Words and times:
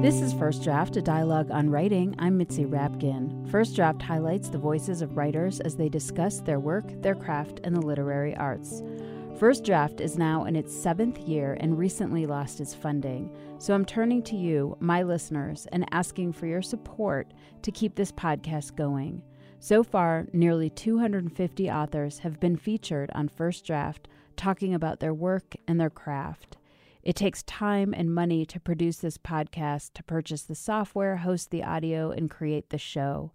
This 0.00 0.22
is 0.22 0.32
First 0.32 0.62
Draft, 0.64 0.96
a 0.96 1.02
dialogue 1.02 1.50
on 1.50 1.68
writing. 1.68 2.14
I'm 2.18 2.38
Mitzi 2.38 2.64
Rapkin. 2.64 3.46
First 3.50 3.76
Draft 3.76 4.00
highlights 4.00 4.48
the 4.48 4.56
voices 4.56 5.02
of 5.02 5.18
writers 5.18 5.60
as 5.60 5.76
they 5.76 5.90
discuss 5.90 6.40
their 6.40 6.58
work, 6.58 6.86
their 7.02 7.14
craft, 7.14 7.60
and 7.64 7.76
the 7.76 7.82
literary 7.82 8.34
arts. 8.34 8.82
First 9.38 9.62
Draft 9.62 10.00
is 10.00 10.16
now 10.16 10.46
in 10.46 10.56
its 10.56 10.74
seventh 10.74 11.18
year 11.18 11.58
and 11.60 11.78
recently 11.78 12.24
lost 12.24 12.62
its 12.62 12.74
funding. 12.74 13.30
So 13.58 13.74
I'm 13.74 13.84
turning 13.84 14.22
to 14.22 14.36
you, 14.36 14.74
my 14.80 15.02
listeners, 15.02 15.66
and 15.70 15.84
asking 15.92 16.32
for 16.32 16.46
your 16.46 16.62
support 16.62 17.34
to 17.60 17.70
keep 17.70 17.94
this 17.94 18.10
podcast 18.10 18.76
going. 18.76 19.20
So 19.58 19.82
far, 19.82 20.26
nearly 20.32 20.70
250 20.70 21.70
authors 21.70 22.20
have 22.20 22.40
been 22.40 22.56
featured 22.56 23.10
on 23.14 23.28
First 23.28 23.66
Draft 23.66 24.08
talking 24.34 24.72
about 24.72 25.00
their 25.00 25.12
work 25.12 25.56
and 25.68 25.78
their 25.78 25.90
craft. 25.90 26.56
It 27.02 27.16
takes 27.16 27.42
time 27.44 27.94
and 27.94 28.14
money 28.14 28.44
to 28.46 28.60
produce 28.60 28.98
this 28.98 29.18
podcast, 29.18 29.92
to 29.94 30.02
purchase 30.02 30.42
the 30.42 30.54
software, 30.54 31.18
host 31.18 31.50
the 31.50 31.64
audio, 31.64 32.10
and 32.10 32.30
create 32.30 32.70
the 32.70 32.78
show. 32.78 33.32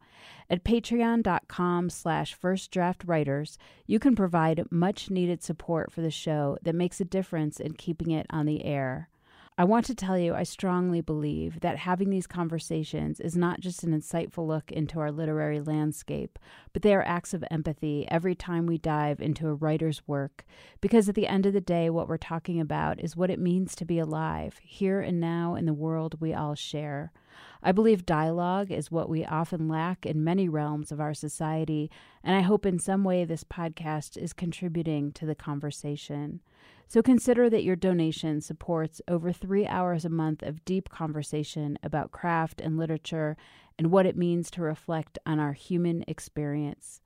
At 0.49 0.63
patreon.com 0.63 1.89
slash 1.89 2.37
firstdraftwriters, 2.37 3.57
you 3.87 3.99
can 3.99 4.15
provide 4.15 4.71
much 4.71 5.09
needed 5.09 5.41
support 5.41 5.91
for 5.91 6.01
the 6.01 6.11
show 6.11 6.57
that 6.61 6.75
makes 6.75 7.01
a 7.01 7.05
difference 7.05 7.59
in 7.59 7.73
keeping 7.73 8.11
it 8.11 8.27
on 8.29 8.45
the 8.45 8.63
air. 8.63 9.09
I 9.57 9.63
want 9.63 9.85
to 9.85 9.95
tell 9.95 10.17
you, 10.19 10.33
I 10.33 10.43
strongly 10.43 10.99
believe 10.99 11.61
that 11.61 11.77
having 11.77 12.09
these 12.09 12.27
conversations 12.27 13.21
is 13.21 13.37
not 13.37 13.61
just 13.61 13.83
an 13.83 13.97
insightful 13.97 14.45
look 14.45 14.69
into 14.69 14.99
our 14.99 15.13
literary 15.13 15.61
landscape, 15.61 16.37
but 16.73 16.81
they 16.81 16.93
are 16.93 17.07
acts 17.07 17.33
of 17.33 17.45
empathy 17.49 18.05
every 18.11 18.35
time 18.35 18.65
we 18.65 18.77
dive 18.77 19.21
into 19.21 19.47
a 19.47 19.53
writer's 19.53 20.05
work. 20.09 20.43
Because 20.81 21.07
at 21.07 21.15
the 21.15 21.27
end 21.27 21.45
of 21.45 21.53
the 21.53 21.61
day, 21.61 21.89
what 21.89 22.09
we're 22.09 22.17
talking 22.17 22.59
about 22.59 22.99
is 22.99 23.15
what 23.15 23.29
it 23.29 23.39
means 23.39 23.75
to 23.75 23.85
be 23.85 23.97
alive, 23.97 24.59
here 24.61 24.99
and 24.99 25.21
now 25.21 25.55
in 25.55 25.65
the 25.65 25.73
world 25.73 26.19
we 26.19 26.33
all 26.33 26.55
share. 26.55 27.13
I 27.63 27.71
believe 27.71 28.05
dialogue 28.05 28.71
is 28.71 28.91
what 28.91 29.09
we 29.09 29.25
often 29.25 29.67
lack 29.67 30.05
in 30.05 30.23
many 30.23 30.47
realms 30.49 30.91
of 30.91 30.99
our 30.99 31.13
society, 31.13 31.89
and 32.23 32.35
I 32.35 32.41
hope 32.41 32.65
in 32.65 32.79
some 32.79 33.03
way 33.03 33.25
this 33.25 33.43
podcast 33.43 34.17
is 34.17 34.33
contributing 34.33 35.11
to 35.13 35.25
the 35.25 35.35
conversation. 35.35 36.41
So 36.87 37.01
consider 37.01 37.49
that 37.49 37.63
your 37.63 37.75
donation 37.75 38.41
supports 38.41 39.01
over 39.07 39.31
three 39.31 39.65
hours 39.65 40.05
a 40.05 40.09
month 40.09 40.43
of 40.43 40.63
deep 40.65 40.89
conversation 40.89 41.79
about 41.81 42.11
craft 42.11 42.61
and 42.61 42.77
literature 42.77 43.35
and 43.77 43.91
what 43.91 44.05
it 44.05 44.17
means 44.17 44.51
to 44.51 44.61
reflect 44.61 45.17
on 45.25 45.39
our 45.39 45.53
human 45.53 46.03
experience. 46.07 47.01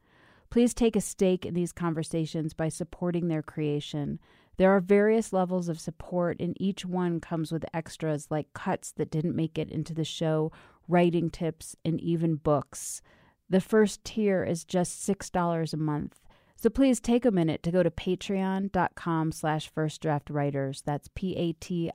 Please 0.50 0.74
take 0.74 0.96
a 0.96 1.02
stake 1.02 1.46
in 1.46 1.54
these 1.54 1.72
conversations 1.72 2.54
by 2.54 2.70
supporting 2.70 3.28
their 3.28 3.44
creation. 3.44 4.20
There 4.60 4.76
are 4.76 4.82
various 4.82 5.32
levels 5.32 5.70
of 5.70 5.80
support, 5.80 6.42
and 6.42 6.54
each 6.60 6.86
one 6.86 7.22
comes 7.22 7.50
with 7.50 7.64
extras 7.74 8.28
like 8.30 8.52
cuts 8.52 8.92
that 8.98 9.10
didn't 9.10 9.34
make 9.34 9.58
it 9.58 9.72
into 9.72 9.94
the 9.94 10.04
show, 10.04 10.52
writing 10.86 11.30
tips, 11.30 11.78
and 11.86 11.98
even 12.02 12.36
books. 12.36 13.02
The 13.50 13.62
first 13.62 14.04
tier 14.04 14.44
is 14.44 14.66
just 14.66 15.08
$6 15.08 15.74
a 15.74 15.78
month. 15.78 16.20
So 16.58 16.70
please 16.70 17.00
take 17.00 17.24
a 17.24 17.32
minute 17.32 17.64
to 17.64 17.72
go 17.72 17.84
to 17.84 17.90
patreon.com 17.90 19.32
slash 19.32 19.72
firstdraftwriters. 19.74 20.84
That's 20.84 21.08
P-A-T-R-E-O-N 21.16 21.94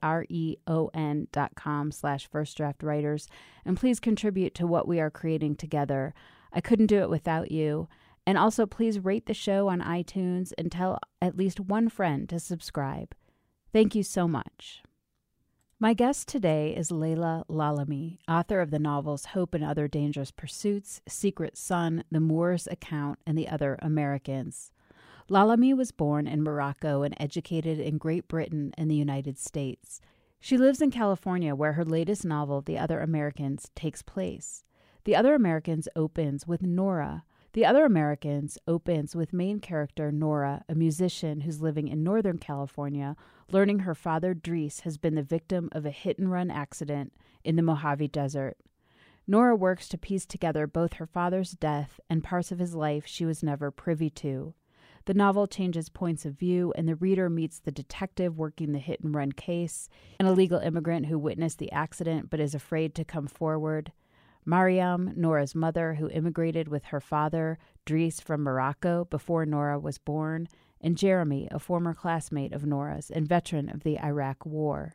dot 1.33 1.55
com 1.55 1.93
slash 1.93 2.31
firstdraftwriters. 2.31 3.27
And 3.67 3.77
please 3.77 4.01
contribute 4.01 4.55
to 4.55 4.67
what 4.67 4.89
we 4.89 5.01
are 5.01 5.11
creating 5.11 5.57
together. 5.57 6.15
I 6.51 6.63
couldn't 6.63 6.87
do 6.87 7.03
it 7.03 7.11
without 7.11 7.51
you. 7.51 7.89
And 8.27 8.39
also 8.39 8.67
please 8.67 8.99
rate 8.99 9.27
the 9.27 9.35
show 9.35 9.69
on 9.69 9.81
iTunes 9.81 10.53
and 10.57 10.73
tell 10.73 10.99
at 11.21 11.37
least 11.37 11.61
one 11.61 11.89
friend 11.89 12.29
to 12.31 12.41
subscribe. 12.41 13.15
Thank 13.73 13.95
you 13.95 14.03
so 14.03 14.27
much. 14.27 14.83
My 15.81 15.93
guest 15.93 16.29
today 16.29 16.75
is 16.75 16.91
Leila 16.91 17.45
Lalami, 17.51 18.19
author 18.27 18.61
of 18.61 18.71
the 18.71 18.79
novels 18.79 19.27
Hope 19.27 19.53
and 19.53 19.65
Other 19.65 19.89
Dangerous 19.89 20.31
Pursuits, 20.31 21.03
Secret 21.07 21.59
Son, 21.59 22.05
The 22.11 22.21
Moor's 22.21 22.67
Account, 22.69 23.19
and 23.27 23.37
The 23.37 23.49
Other 23.49 23.79
Americans. 23.83 24.71
Lalami 25.29 25.77
was 25.77 25.91
born 25.91 26.27
in 26.27 26.43
Morocco 26.43 27.03
and 27.03 27.15
educated 27.19 27.79
in 27.81 27.99
Great 27.99 28.29
Britain 28.29 28.73
and 28.79 28.91
the 28.91 28.95
United 28.95 29.37
States. 29.37 30.01
She 30.39 30.57
lives 30.57 30.81
in 30.81 30.91
California, 30.91 31.55
where 31.55 31.73
her 31.73 31.85
latest 31.85 32.25
novel, 32.25 32.63
The 32.63 32.79
Other 32.79 33.01
Americans, 33.01 33.71
takes 33.75 34.01
place. 34.01 34.65
The 35.05 35.17
Other 35.17 35.35
Americans 35.35 35.89
opens 35.97 36.47
with 36.47 36.63
Nora, 36.63 37.25
the 37.55 37.65
Other 37.65 37.85
Americans 37.85 38.59
opens 38.67 39.15
with 39.15 39.33
main 39.33 39.61
character 39.61 40.11
Nora, 40.11 40.65
a 40.69 40.75
musician 40.75 41.43
who's 41.43 41.63
living 41.63 41.87
in 41.87 42.03
Northern 42.03 42.37
California, 42.37 43.15
learning 43.49 43.81
her 43.81 43.95
father 43.95 44.35
Driss 44.35 44.81
has 44.81 44.99
been 44.99 45.15
the 45.15 45.23
victim 45.23 45.69
of 45.71 45.87
a 45.87 45.93
hit 45.93 46.19
and 46.19 46.33
run 46.33 46.51
accident 46.51 47.13
in 47.45 47.55
the 47.55 47.63
Mojave 47.63 48.09
Desert. 48.09 48.57
Nora 49.29 49.55
works 49.55 49.89
to 49.91 49.97
piece 49.97 50.27
together 50.27 50.67
both 50.67 50.95
her 50.95 51.07
father's 51.07 51.53
death 51.53 52.01
and 52.11 52.25
parts 52.25 52.51
of 52.51 52.59
his 52.59 52.75
life 52.75 53.07
she 53.07 53.25
was 53.25 53.41
never 53.41 53.71
privy 53.71 54.11
to. 54.11 54.55
The 55.05 55.15
novel 55.15 55.47
changes 55.47 55.89
points 55.89 56.25
of 56.25 56.37
view, 56.37 56.73
and 56.77 56.89
the 56.89 56.97
reader 56.97 57.31
meets 57.31 57.61
the 57.61 57.71
detective 57.71 58.37
working 58.37 58.73
the 58.73 58.81
hit 58.81 58.99
and 59.01 59.15
run 59.15 59.31
case, 59.31 59.89
an 60.19 60.27
illegal 60.27 60.59
immigrant 60.59 61.07
who 61.07 61.19
witnessed 61.21 61.61
the 61.61 61.71
accident 61.71 62.31
but 62.31 62.41
is 62.41 62.55
afraid 62.55 62.97
to 62.97 63.05
come 63.05 63.29
forward, 63.29 63.93
Maryam, 64.47 65.13
Nora's 65.17 65.55
mother, 65.55 65.95
who 65.95 66.11
immigrated 66.11 66.69
with 66.69 66.87
her 66.87 67.01
father, 67.01 67.59
Driss, 67.87 68.21
from 68.21 68.43
Morocco 68.43 69.07
before 69.07 69.47
Nora 69.47 69.79
was 69.79 69.99
born, 69.99 70.49
and 70.81 70.99
Jeremy, 70.99 71.49
a 71.51 71.59
former 71.59 71.95
classmate 71.95 72.53
of 72.53 72.67
Nora's 72.67 73.11
and 73.11 73.27
veteran 73.27 73.71
of 73.71 73.85
the 73.85 73.99
Iraq 73.99 74.45
War. 74.45 74.95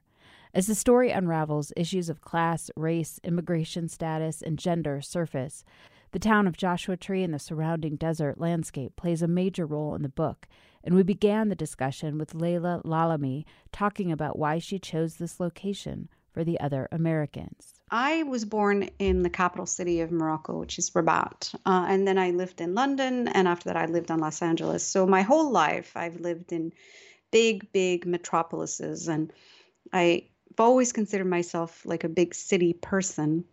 As 0.54 0.68
the 0.68 0.76
story 0.76 1.12
unravels, 1.12 1.74
issues 1.76 2.10
of 2.10 2.22
class, 2.22 2.70
race, 2.76 3.20
immigration 3.24 3.88
status, 3.88 4.42
and 4.42 4.58
gender 4.58 5.02
surface. 5.02 5.64
The 6.12 6.20
town 6.20 6.48
of 6.48 6.58
Joshua 6.58 6.98
Tree 6.98 7.24
and 7.24 7.34
the 7.34 7.40
surrounding 7.40 7.96
desert 7.96 8.40
landscape 8.40 8.96
plays 8.96 9.22
a 9.22 9.28
major 9.28 9.68
role 9.68 9.94
in 9.94 10.02
the 10.02 10.10
book, 10.10 10.48
and 10.84 10.96
we 10.96 11.04
began 11.04 11.50
the 11.50 11.56
discussion 11.56 12.18
with 12.18 12.34
Leila 12.34 12.82
Lalami 12.84 13.46
talking 13.72 14.12
about 14.12 14.40
why 14.40 14.58
she 14.58 14.80
chose 14.80 15.16
this 15.16 15.40
location 15.40 16.10
for 16.32 16.44
the 16.44 16.60
other 16.60 16.88
Americans. 16.92 17.79
I 17.92 18.24
was 18.24 18.46
born 18.46 18.90
in 19.00 19.24
the 19.24 19.30
capital 19.30 19.66
city 19.66 20.02
of 20.02 20.12
Morocco, 20.12 20.60
which 20.60 20.78
is 20.78 20.94
Rabat. 20.94 21.54
Uh, 21.66 21.86
and 21.90 22.08
then 22.08 22.18
I 22.18 22.32
lived 22.32 22.62
in 22.62 22.76
London. 22.76 23.28
And 23.28 23.48
after 23.48 23.70
that, 23.70 23.78
I 23.78 23.86
lived 23.86 24.12
in 24.12 24.20
Los 24.20 24.42
Angeles. 24.42 24.86
So 24.86 25.06
my 25.06 25.22
whole 25.22 25.52
life, 25.52 25.96
I've 25.96 26.20
lived 26.20 26.52
in 26.52 26.74
big, 27.32 27.72
big 27.72 28.06
metropolises. 28.06 29.08
And 29.08 29.34
I've 29.92 30.24
always 30.58 30.94
considered 30.94 31.28
myself 31.28 31.86
like 31.86 32.04
a 32.04 32.10
big 32.10 32.36
city 32.36 32.74
person. 32.74 33.46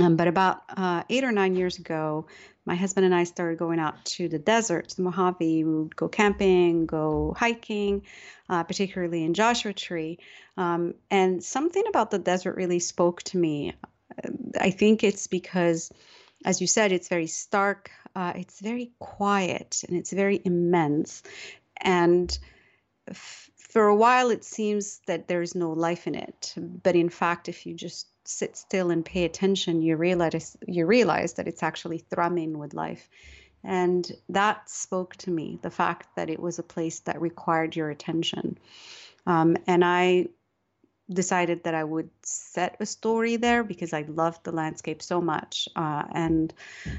Um, 0.00 0.16
but 0.16 0.28
about 0.28 0.62
uh, 0.76 1.04
eight 1.08 1.24
or 1.24 1.32
nine 1.32 1.54
years 1.54 1.78
ago, 1.78 2.26
my 2.64 2.74
husband 2.74 3.06
and 3.06 3.14
I 3.14 3.24
started 3.24 3.58
going 3.58 3.78
out 3.78 4.04
to 4.04 4.28
the 4.28 4.38
desert, 4.38 4.88
to 4.88 4.96
the 4.96 5.02
Mojave. 5.02 5.64
We 5.64 5.82
would 5.82 5.96
go 5.96 6.08
camping, 6.08 6.86
go 6.86 7.34
hiking, 7.38 8.02
uh, 8.48 8.64
particularly 8.64 9.22
in 9.22 9.34
Joshua 9.34 9.72
Tree. 9.72 10.18
Um, 10.56 10.94
and 11.10 11.42
something 11.42 11.84
about 11.88 12.10
the 12.10 12.18
desert 12.18 12.56
really 12.56 12.80
spoke 12.80 13.22
to 13.24 13.38
me. 13.38 13.74
I 14.60 14.70
think 14.70 15.04
it's 15.04 15.28
because, 15.28 15.92
as 16.44 16.60
you 16.60 16.66
said, 16.66 16.90
it's 16.90 17.08
very 17.08 17.28
stark, 17.28 17.90
uh, 18.16 18.32
it's 18.34 18.60
very 18.60 18.90
quiet, 18.98 19.84
and 19.86 19.96
it's 19.96 20.12
very 20.12 20.40
immense. 20.44 21.22
And 21.76 22.36
f- 23.08 23.50
for 23.56 23.86
a 23.86 23.96
while, 23.96 24.30
it 24.30 24.44
seems 24.44 25.00
that 25.06 25.28
there 25.28 25.42
is 25.42 25.54
no 25.54 25.70
life 25.72 26.06
in 26.06 26.14
it. 26.16 26.54
But 26.56 26.96
in 26.96 27.10
fact, 27.10 27.48
if 27.48 27.66
you 27.66 27.74
just 27.74 28.08
sit 28.28 28.56
still 28.56 28.90
and 28.90 29.04
pay 29.04 29.24
attention, 29.24 29.82
you 29.82 29.96
realize 29.96 30.56
you 30.66 30.86
realize 30.86 31.34
that 31.34 31.48
it's 31.48 31.62
actually 31.62 31.98
thrumming 31.98 32.58
with 32.58 32.74
life. 32.74 33.08
And 33.64 34.10
that 34.28 34.68
spoke 34.70 35.16
to 35.16 35.30
me, 35.30 35.58
the 35.62 35.70
fact 35.70 36.14
that 36.16 36.30
it 36.30 36.38
was 36.38 36.58
a 36.58 36.62
place 36.62 37.00
that 37.00 37.20
required 37.20 37.74
your 37.74 37.90
attention. 37.90 38.58
Um, 39.26 39.56
and 39.66 39.84
I 39.84 40.28
decided 41.12 41.62
that 41.64 41.74
I 41.74 41.84
would 41.84 42.10
set 42.22 42.76
a 42.80 42.86
story 42.86 43.36
there 43.36 43.62
because 43.62 43.92
I 43.92 44.02
loved 44.08 44.42
the 44.44 44.52
landscape 44.52 45.02
so 45.02 45.20
much. 45.20 45.68
Uh, 45.76 46.02
and 46.10 46.52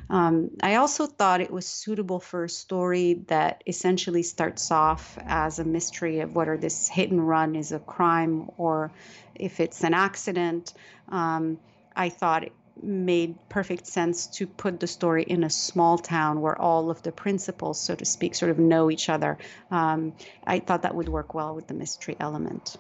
um, 0.10 0.52
I 0.64 0.76
also 0.76 1.08
thought 1.08 1.42
it 1.42 1.52
was 1.52 1.66
suitable 1.66 2.20
for 2.20 2.46
a 2.46 2.50
story 2.50 3.26
that 3.28 3.64
essentially 3.68 4.24
starts 4.24 4.72
off 4.72 5.18
as 5.26 5.60
a 5.60 5.66
mystery 5.66 6.22
of 6.22 6.36
whether 6.36 6.58
this 6.58 6.88
hit 6.88 7.12
and 7.12 7.28
run 7.28 7.56
is 7.56 7.72
a 7.72 7.80
crime 7.80 8.50
or 8.58 8.92
if 9.36 9.60
it's 9.60 9.84
an 9.84 9.94
accident. 9.94 10.74
Um, 11.10 11.60
I 11.96 12.10
thought 12.10 12.44
it 12.44 12.54
made 12.82 13.36
perfect 13.50 13.88
sense 13.88 14.28
to 14.28 14.48
put 14.48 14.80
the 14.80 14.88
story 14.88 15.24
in 15.24 15.44
a 15.44 15.50
small 15.50 15.98
town 15.98 16.40
where 16.40 16.58
all 16.58 16.90
of 16.92 17.02
the 17.02 17.12
principals, 17.12 17.82
so 17.82 17.96
to 17.96 18.06
speak, 18.06 18.36
sort 18.36 18.52
of 18.52 18.60
know 18.60 18.90
each 18.90 19.10
other. 19.10 19.38
Um, 19.72 20.14
I 20.46 20.60
thought 20.60 20.84
that 20.84 20.96
would 20.96 21.10
work 21.10 21.34
well 21.34 21.56
with 21.56 21.68
the 21.68 21.74
mystery 21.74 22.16
element 22.20 22.78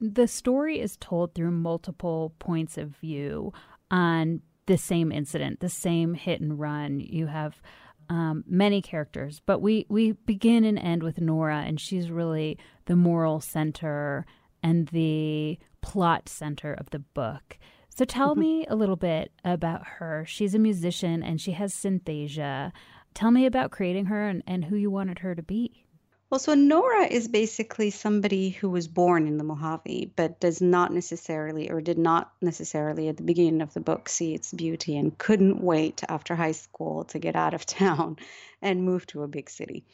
the 0.00 0.28
story 0.28 0.80
is 0.80 0.96
told 0.96 1.34
through 1.34 1.50
multiple 1.50 2.34
points 2.38 2.76
of 2.78 2.88
view 2.88 3.52
on 3.90 4.42
the 4.66 4.78
same 4.78 5.12
incident, 5.12 5.60
the 5.60 5.68
same 5.68 6.14
hit 6.14 6.40
and 6.40 6.58
run. 6.58 7.00
You 7.00 7.26
have 7.26 7.60
um, 8.08 8.44
many 8.46 8.82
characters, 8.82 9.40
but 9.46 9.60
we 9.60 9.86
we 9.88 10.12
begin 10.12 10.64
and 10.64 10.78
end 10.78 11.02
with 11.02 11.20
Nora, 11.20 11.62
and 11.66 11.80
she's 11.80 12.10
really 12.10 12.58
the 12.86 12.96
moral 12.96 13.40
center 13.40 14.26
and 14.62 14.88
the 14.88 15.58
plot 15.82 16.28
center 16.28 16.72
of 16.72 16.90
the 16.90 16.98
book. 16.98 17.58
So 17.94 18.04
tell 18.04 18.30
mm-hmm. 18.30 18.40
me 18.40 18.66
a 18.66 18.74
little 18.74 18.96
bit 18.96 19.30
about 19.44 19.86
her. 19.98 20.24
She's 20.26 20.54
a 20.54 20.58
musician 20.58 21.22
and 21.22 21.40
she 21.40 21.52
has 21.52 21.72
synesthesia. 21.72 22.72
Tell 23.14 23.30
me 23.30 23.46
about 23.46 23.70
creating 23.70 24.06
her 24.06 24.26
and, 24.26 24.42
and 24.46 24.64
who 24.64 24.76
you 24.76 24.90
wanted 24.90 25.20
her 25.20 25.34
to 25.34 25.42
be. 25.42 25.86
Well, 26.30 26.40
so 26.40 26.54
Nora 26.54 27.06
is 27.06 27.28
basically 27.28 27.90
somebody 27.90 28.50
who 28.50 28.70
was 28.70 28.88
born 28.88 29.26
in 29.26 29.36
the 29.36 29.44
Mojave, 29.44 30.12
but 30.16 30.40
does 30.40 30.60
not 30.60 30.92
necessarily, 30.92 31.70
or 31.70 31.80
did 31.80 31.98
not 31.98 32.32
necessarily 32.40 33.08
at 33.08 33.18
the 33.18 33.22
beginning 33.22 33.60
of 33.60 33.74
the 33.74 33.80
book, 33.80 34.08
see 34.08 34.34
its 34.34 34.52
beauty 34.52 34.96
and 34.96 35.16
couldn't 35.16 35.60
wait 35.60 36.02
after 36.08 36.34
high 36.34 36.52
school 36.52 37.04
to 37.04 37.18
get 37.18 37.36
out 37.36 37.54
of 37.54 37.66
town 37.66 38.16
and 38.62 38.84
move 38.84 39.06
to 39.08 39.22
a 39.22 39.28
big 39.28 39.50
city. 39.50 39.84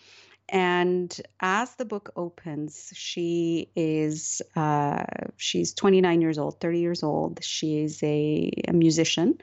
And 0.48 1.14
as 1.40 1.74
the 1.76 1.84
book 1.84 2.12
opens, 2.16 2.92
she 2.94 3.70
is 3.76 4.42
uh, 4.56 5.04
she's 5.36 5.74
29 5.74 6.20
years 6.20 6.38
old, 6.38 6.60
30 6.60 6.80
years 6.80 7.02
old. 7.02 7.44
She 7.44 7.82
is 7.82 8.02
a, 8.02 8.50
a 8.66 8.72
musician. 8.72 9.38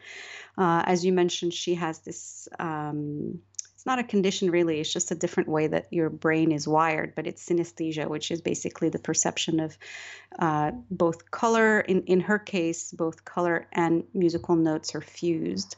Uh, 0.58 0.84
as 0.86 1.06
you 1.06 1.14
mentioned, 1.14 1.54
she 1.54 1.76
has 1.76 2.00
this 2.00 2.50
um, 2.60 3.40
not 3.88 3.98
a 3.98 4.04
condition 4.04 4.52
really. 4.52 4.80
It's 4.80 4.94
just 4.94 5.10
a 5.10 5.16
different 5.16 5.50
way 5.50 5.66
that 5.68 5.88
your 5.92 6.10
brain 6.10 6.52
is 6.52 6.68
wired 6.68 7.16
but 7.16 7.26
it's 7.26 7.44
synesthesia 7.44 8.08
which 8.08 8.30
is 8.30 8.42
basically 8.42 8.90
the 8.90 9.00
perception 9.00 9.60
of 9.60 9.78
uh, 10.38 10.72
both 10.92 11.32
color 11.32 11.80
in, 11.80 12.04
in 12.04 12.20
her 12.20 12.38
case 12.38 12.92
both 12.92 13.26
color 13.26 13.68
and 13.72 14.04
musical 14.14 14.56
notes 14.56 14.94
are 14.94 15.02
fused. 15.02 15.78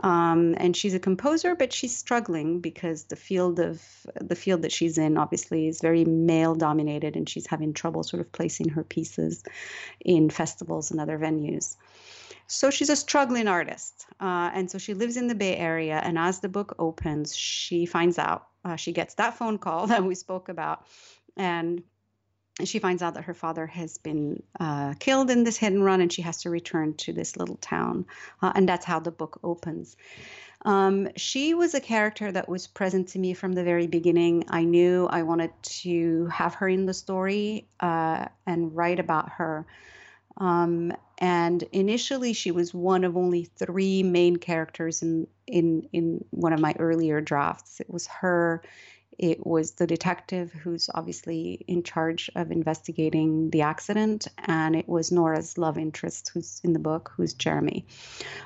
Um, 0.00 0.54
and 0.58 0.76
she's 0.76 0.94
a 0.94 1.00
composer 1.00 1.56
but 1.56 1.72
she's 1.72 1.96
struggling 1.96 2.60
because 2.60 3.04
the 3.04 3.16
field 3.16 3.58
of 3.58 3.82
the 4.20 4.36
field 4.36 4.62
that 4.62 4.72
she's 4.72 4.98
in 4.98 5.16
obviously 5.16 5.66
is 5.66 5.80
very 5.80 6.04
male 6.04 6.54
dominated 6.54 7.16
and 7.16 7.28
she's 7.28 7.46
having 7.46 7.72
trouble 7.72 8.04
sort 8.04 8.20
of 8.20 8.30
placing 8.30 8.68
her 8.68 8.84
pieces 8.84 9.42
in 10.04 10.28
festivals 10.30 10.90
and 10.90 11.00
other 11.00 11.18
venues 11.18 11.76
so 12.46 12.70
she's 12.70 12.90
a 12.90 12.96
struggling 12.96 13.48
artist. 13.48 14.06
Uh, 14.20 14.50
and 14.54 14.70
so 14.70 14.78
she 14.78 14.94
lives 14.94 15.16
in 15.16 15.26
the 15.26 15.34
Bay 15.34 15.56
Area. 15.56 16.00
And 16.02 16.18
as 16.18 16.40
the 16.40 16.48
book 16.48 16.74
opens, 16.78 17.36
she 17.36 17.86
finds 17.86 18.18
out, 18.18 18.46
uh, 18.64 18.76
she 18.76 18.92
gets 18.92 19.14
that 19.14 19.36
phone 19.36 19.58
call 19.58 19.86
that 19.88 20.04
we 20.04 20.14
spoke 20.14 20.48
about. 20.48 20.86
And 21.36 21.82
she 22.64 22.78
finds 22.78 23.02
out 23.02 23.14
that 23.14 23.24
her 23.24 23.34
father 23.34 23.66
has 23.66 23.98
been 23.98 24.42
uh, 24.58 24.94
killed 24.98 25.30
in 25.30 25.44
this 25.44 25.58
hit 25.58 25.72
and 25.72 25.84
run, 25.84 26.00
and 26.00 26.10
she 26.10 26.22
has 26.22 26.42
to 26.42 26.50
return 26.50 26.94
to 26.94 27.12
this 27.12 27.36
little 27.36 27.56
town. 27.56 28.06
Uh, 28.40 28.52
and 28.54 28.66
that's 28.66 28.86
how 28.86 28.98
the 28.98 29.10
book 29.10 29.38
opens. 29.42 29.96
Um, 30.64 31.08
she 31.16 31.52
was 31.52 31.74
a 31.74 31.80
character 31.80 32.32
that 32.32 32.48
was 32.48 32.66
present 32.66 33.08
to 33.08 33.18
me 33.18 33.34
from 33.34 33.52
the 33.52 33.62
very 33.62 33.86
beginning. 33.86 34.44
I 34.48 34.64
knew 34.64 35.06
I 35.06 35.22
wanted 35.22 35.50
to 35.62 36.26
have 36.26 36.54
her 36.54 36.68
in 36.68 36.86
the 36.86 36.94
story 36.94 37.68
uh, 37.78 38.26
and 38.46 38.74
write 38.74 39.00
about 39.00 39.30
her. 39.32 39.66
Um, 40.38 40.92
and 41.18 41.62
initially, 41.72 42.32
she 42.32 42.50
was 42.50 42.74
one 42.74 43.04
of 43.04 43.16
only 43.16 43.44
three 43.44 44.02
main 44.02 44.36
characters 44.36 45.02
in 45.02 45.26
in 45.46 45.88
in 45.92 46.24
one 46.30 46.52
of 46.52 46.60
my 46.60 46.74
earlier 46.78 47.20
drafts. 47.20 47.80
It 47.80 47.90
was 47.90 48.06
her. 48.06 48.62
It 49.18 49.46
was 49.46 49.72
the 49.72 49.86
detective 49.86 50.52
who's 50.52 50.90
obviously 50.94 51.64
in 51.66 51.82
charge 51.84 52.30
of 52.36 52.50
investigating 52.50 53.48
the 53.48 53.62
accident, 53.62 54.28
and 54.36 54.76
it 54.76 54.86
was 54.86 55.10
Nora's 55.10 55.56
love 55.56 55.78
interest, 55.78 56.32
who's 56.34 56.60
in 56.62 56.74
the 56.74 56.78
book, 56.78 57.12
who's 57.16 57.32
Jeremy. 57.32 57.86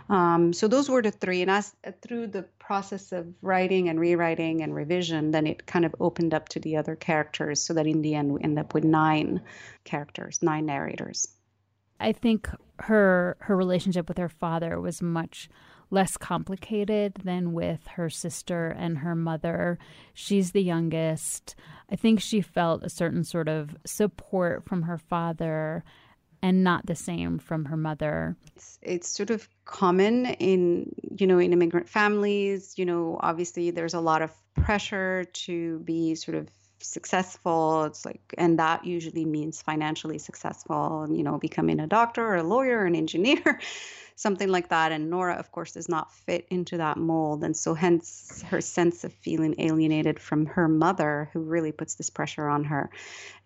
Um, 0.08 0.52
so 0.52 0.68
those 0.68 0.88
were 0.88 1.02
the 1.02 1.10
three. 1.10 1.42
And 1.42 1.50
as 1.50 1.74
through 2.02 2.28
the 2.28 2.44
process 2.60 3.10
of 3.10 3.26
writing 3.42 3.88
and 3.88 3.98
rewriting 3.98 4.62
and 4.62 4.72
revision, 4.72 5.32
then 5.32 5.48
it 5.48 5.66
kind 5.66 5.84
of 5.84 5.94
opened 5.98 6.34
up 6.34 6.48
to 6.50 6.60
the 6.60 6.76
other 6.76 6.94
characters, 6.94 7.60
so 7.60 7.74
that 7.74 7.88
in 7.88 8.02
the 8.02 8.14
end 8.14 8.32
we 8.32 8.40
end 8.40 8.56
up 8.56 8.72
with 8.72 8.84
nine 8.84 9.42
characters, 9.82 10.40
nine 10.40 10.66
narrators. 10.66 11.26
I 12.00 12.12
think 12.12 12.48
her 12.80 13.36
her 13.40 13.56
relationship 13.56 14.08
with 14.08 14.18
her 14.18 14.28
father 14.28 14.80
was 14.80 15.02
much 15.02 15.48
less 15.90 16.16
complicated 16.16 17.14
than 17.24 17.52
with 17.52 17.86
her 17.88 18.08
sister 18.08 18.68
and 18.68 18.98
her 18.98 19.14
mother. 19.14 19.78
She's 20.14 20.52
the 20.52 20.62
youngest. 20.62 21.56
I 21.90 21.96
think 21.96 22.20
she 22.20 22.40
felt 22.40 22.84
a 22.84 22.90
certain 22.90 23.24
sort 23.24 23.48
of 23.48 23.76
support 23.84 24.64
from 24.64 24.82
her 24.82 24.98
father 24.98 25.84
and 26.42 26.64
not 26.64 26.86
the 26.86 26.94
same 26.94 27.38
from 27.38 27.66
her 27.66 27.76
mother. 27.76 28.36
It's, 28.56 28.78
it's 28.82 29.08
sort 29.08 29.30
of 29.30 29.48
common 29.64 30.26
in 30.26 30.94
you 31.18 31.26
know 31.26 31.38
in 31.38 31.52
immigrant 31.52 31.88
families, 31.88 32.74
you 32.78 32.86
know, 32.86 33.18
obviously 33.20 33.70
there's 33.70 33.94
a 33.94 34.00
lot 34.00 34.22
of 34.22 34.32
pressure 34.54 35.24
to 35.32 35.80
be 35.80 36.14
sort 36.14 36.36
of 36.36 36.48
successful 36.82 37.84
it's 37.84 38.04
like 38.04 38.34
and 38.38 38.58
that 38.58 38.84
usually 38.84 39.24
means 39.24 39.62
financially 39.62 40.18
successful 40.18 41.06
you 41.10 41.22
know 41.22 41.38
becoming 41.38 41.80
a 41.80 41.86
doctor 41.86 42.26
or 42.26 42.36
a 42.36 42.42
lawyer 42.42 42.80
or 42.80 42.86
an 42.86 42.94
engineer 42.94 43.60
something 44.20 44.50
like 44.50 44.68
that. 44.68 44.92
And 44.92 45.08
nora 45.08 45.34
of 45.34 45.50
course 45.50 45.72
does 45.72 45.88
not 45.88 46.12
fit 46.12 46.46
into 46.50 46.76
that 46.76 46.98
mold. 46.98 47.42
And 47.42 47.56
so 47.56 47.72
hence 47.74 48.44
her 48.48 48.60
sense 48.60 49.02
of 49.02 49.14
feeling 49.14 49.54
alienated 49.58 50.20
from 50.20 50.46
her 50.46 50.68
mother 50.68 51.30
who 51.32 51.40
really 51.40 51.72
puts 51.72 51.94
this 51.94 52.10
pressure 52.10 52.46
on 52.46 52.64
her. 52.64 52.90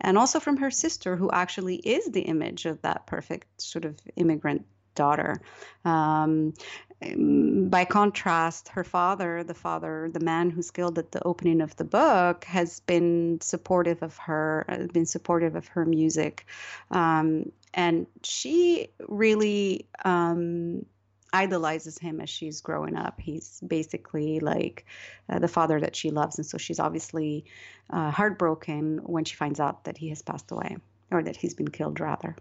And 0.00 0.18
also 0.18 0.40
from 0.40 0.56
her 0.56 0.72
sister 0.72 1.16
who 1.16 1.30
actually 1.30 1.76
is 1.76 2.06
the 2.06 2.22
image 2.22 2.66
of 2.66 2.82
that 2.82 3.06
perfect 3.06 3.62
sort 3.62 3.84
of 3.84 3.96
immigrant 4.16 4.66
daughter. 4.96 5.40
Um, 5.84 6.54
by 7.00 7.84
contrast, 7.84 8.68
her 8.68 8.84
father, 8.84 9.42
the 9.44 9.54
father, 9.54 10.10
the 10.12 10.20
man 10.20 10.50
who's 10.50 10.70
killed 10.70 10.98
at 10.98 11.12
the 11.12 11.22
opening 11.24 11.60
of 11.60 11.74
the 11.76 11.84
book, 11.84 12.44
has 12.44 12.80
been 12.80 13.40
supportive 13.40 14.02
of 14.02 14.16
her, 14.18 14.64
uh, 14.68 14.86
been 14.92 15.06
supportive 15.06 15.54
of 15.54 15.66
her 15.68 15.84
music, 15.84 16.46
um, 16.90 17.50
and 17.74 18.06
she 18.22 18.88
really 19.08 19.88
um, 20.04 20.86
idolizes 21.32 21.98
him 21.98 22.20
as 22.20 22.30
she's 22.30 22.60
growing 22.60 22.96
up. 22.96 23.20
He's 23.20 23.60
basically 23.66 24.40
like 24.40 24.86
uh, 25.28 25.40
the 25.40 25.48
father 25.48 25.80
that 25.80 25.96
she 25.96 26.10
loves, 26.10 26.38
and 26.38 26.46
so 26.46 26.58
she's 26.58 26.80
obviously 26.80 27.44
uh, 27.90 28.10
heartbroken 28.10 28.98
when 29.02 29.24
she 29.24 29.34
finds 29.34 29.58
out 29.58 29.84
that 29.84 29.98
he 29.98 30.08
has 30.10 30.22
passed 30.22 30.50
away, 30.52 30.76
or 31.10 31.22
that 31.22 31.36
he's 31.36 31.54
been 31.54 31.68
killed, 31.68 32.00
rather. 32.00 32.36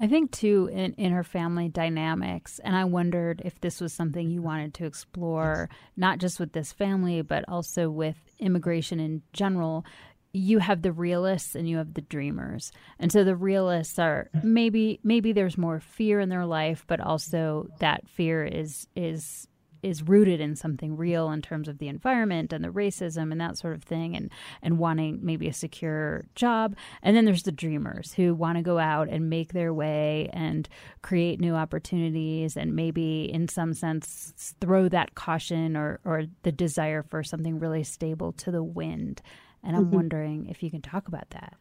I 0.00 0.06
think 0.06 0.32
too 0.32 0.68
in, 0.72 0.92
in 0.94 1.12
her 1.12 1.22
family 1.22 1.68
dynamics, 1.68 2.58
and 2.64 2.74
I 2.74 2.84
wondered 2.84 3.42
if 3.44 3.60
this 3.60 3.80
was 3.80 3.92
something 3.92 4.30
you 4.30 4.42
wanted 4.42 4.74
to 4.74 4.86
explore, 4.86 5.68
not 5.96 6.18
just 6.18 6.40
with 6.40 6.52
this 6.52 6.72
family, 6.72 7.22
but 7.22 7.44
also 7.48 7.88
with 7.88 8.16
immigration 8.38 8.98
in 8.98 9.22
general. 9.32 9.84
You 10.32 10.58
have 10.58 10.82
the 10.82 10.92
realists 10.92 11.54
and 11.54 11.68
you 11.68 11.76
have 11.76 11.94
the 11.94 12.00
dreamers. 12.00 12.72
And 12.98 13.12
so 13.12 13.22
the 13.22 13.36
realists 13.36 13.98
are 14.00 14.30
maybe 14.42 14.98
maybe 15.04 15.32
there's 15.32 15.56
more 15.56 15.78
fear 15.78 16.18
in 16.18 16.28
their 16.28 16.46
life, 16.46 16.84
but 16.88 16.98
also 17.00 17.68
that 17.78 18.08
fear 18.08 18.44
is 18.44 18.88
is 18.96 19.46
is 19.84 20.02
rooted 20.02 20.40
in 20.40 20.56
something 20.56 20.96
real 20.96 21.30
in 21.30 21.42
terms 21.42 21.68
of 21.68 21.78
the 21.78 21.88
environment 21.88 22.52
and 22.52 22.64
the 22.64 22.68
racism 22.68 23.30
and 23.30 23.40
that 23.40 23.58
sort 23.58 23.74
of 23.74 23.82
thing 23.82 24.16
and 24.16 24.30
and 24.62 24.78
wanting 24.78 25.20
maybe 25.22 25.48
a 25.48 25.52
secure 25.52 26.24
job. 26.34 26.76
And 27.02 27.16
then 27.16 27.24
there's 27.24 27.42
the 27.42 27.52
dreamers 27.52 28.14
who 28.14 28.34
want 28.34 28.58
to 28.58 28.62
go 28.62 28.78
out 28.78 29.08
and 29.08 29.30
make 29.30 29.52
their 29.52 29.72
way 29.74 30.30
and 30.32 30.68
create 31.02 31.40
new 31.40 31.54
opportunities 31.54 32.56
and 32.56 32.74
maybe 32.74 33.30
in 33.32 33.48
some 33.48 33.74
sense 33.74 34.54
throw 34.60 34.88
that 34.88 35.14
caution 35.14 35.76
or 35.76 36.00
or 36.04 36.24
the 36.42 36.52
desire 36.52 37.02
for 37.02 37.22
something 37.22 37.58
really 37.58 37.84
stable 37.84 38.32
to 38.32 38.50
the 38.50 38.62
wind. 38.62 39.22
And 39.62 39.76
i'm 39.76 39.86
mm-hmm. 39.86 39.96
wondering 39.96 40.46
if 40.48 40.62
you 40.62 40.70
can 40.70 40.82
talk 40.82 41.08
about 41.08 41.30
that 41.30 41.54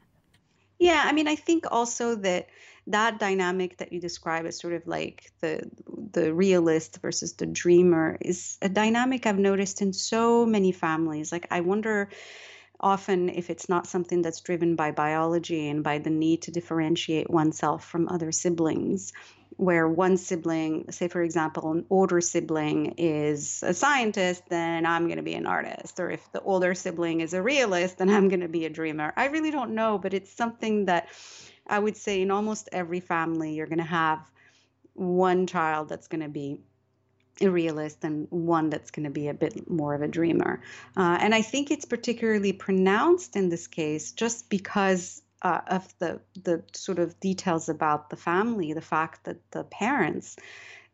yeah, 0.84 1.02
I 1.06 1.14
mean, 1.14 1.30
I 1.30 1.36
think 1.36 1.66
also 1.72 2.16
that 2.16 2.48
that 2.88 3.18
dynamic 3.18 3.78
that 3.78 3.94
you 3.94 4.02
describe 4.02 4.46
as 4.46 4.60
sort 4.60 4.74
of 4.74 4.86
like 4.86 5.32
the 5.40 5.62
the 6.12 6.34
realist 6.34 7.00
versus 7.02 7.34
the 7.34 7.46
dreamer 7.46 8.18
is 8.20 8.58
a 8.62 8.68
dynamic 8.68 9.26
I've 9.26 9.40
noticed 9.40 9.82
in 9.82 9.94
so 9.94 10.46
many 10.46 10.74
families. 10.74 11.32
Like 11.32 11.48
I 11.50 11.62
wonder 11.62 12.10
often 12.82 13.30
if 13.30 13.50
it's 13.50 13.70
not 13.70 13.88
something 13.88 14.22
that's 14.22 14.42
driven 14.42 14.76
by 14.76 14.92
biology 14.92 15.70
and 15.70 15.86
by 15.86 16.00
the 16.00 16.10
need 16.10 16.42
to 16.42 16.52
differentiate 16.52 17.30
oneself 17.30 17.86
from 17.86 18.10
other 18.10 18.34
siblings 18.34 19.14
where 19.58 19.88
one 19.88 20.18
sibling, 20.18 20.92
say 20.92 21.08
for 21.08 21.22
example, 21.22 21.72
an 21.72 21.86
older 21.90 22.22
sibling 22.22 22.96
is 22.98 23.64
a 23.66 23.74
scientist, 23.74 24.44
then 24.50 24.86
I'm 24.86 25.06
going 25.06 25.18
to 25.18 25.24
be 25.24 25.36
an 25.36 25.46
artist. 25.46 26.00
Or 26.00 26.10
if 26.10 26.32
the 26.32 26.42
older 26.42 26.74
sibling 26.74 27.22
is 27.22 27.34
a 27.34 27.42
realist, 27.42 27.98
then 27.98 28.10
I'm 28.10 28.30
going 28.30 28.42
to 28.42 28.48
be 28.48 28.66
a 28.66 28.70
dreamer. 28.70 29.14
I 29.16 29.28
really 29.28 29.52
don't 29.52 29.76
know, 29.76 29.98
but 29.98 30.14
it's 30.14 30.32
something 30.32 30.86
that 30.86 31.10
I 31.68 31.80
would 31.80 31.98
say 31.98 32.22
in 32.22 32.32
almost 32.32 32.70
every 32.72 33.00
family, 33.00 33.54
you're 33.54 33.68
going 33.68 33.78
to 33.78 33.84
have 33.84 34.20
one 34.94 35.48
child 35.48 35.90
that's 35.90 36.08
going 36.08 36.22
to 36.22 36.30
be 36.30 36.60
a 37.42 37.50
realist 37.50 38.04
and 38.04 38.28
one 38.30 38.70
that's 38.70 38.92
going 38.92 39.06
to 39.06 39.10
be 39.10 39.28
a 39.28 39.34
bit 39.34 39.70
more 39.70 39.96
of 39.96 40.02
a 40.02 40.08
dreamer. 40.08 40.62
Uh, 40.96 41.18
and 41.20 41.34
I 41.34 41.42
think 41.42 41.72
it's 41.72 41.86
particularly 41.86 42.54
pronounced 42.54 43.36
in 43.36 43.50
this 43.50 43.66
case 43.66 44.12
just 44.12 44.50
because 44.50 45.23
uh, 45.44 45.62
of 45.68 45.94
the 46.00 46.20
the 46.44 46.64
sort 46.74 47.00
of 47.00 47.20
details 47.20 47.70
about 47.70 48.10
the 48.10 48.16
family, 48.16 48.74
the 48.74 48.82
fact 48.82 49.26
that 49.26 49.38
the 49.52 49.64
parents 49.64 50.38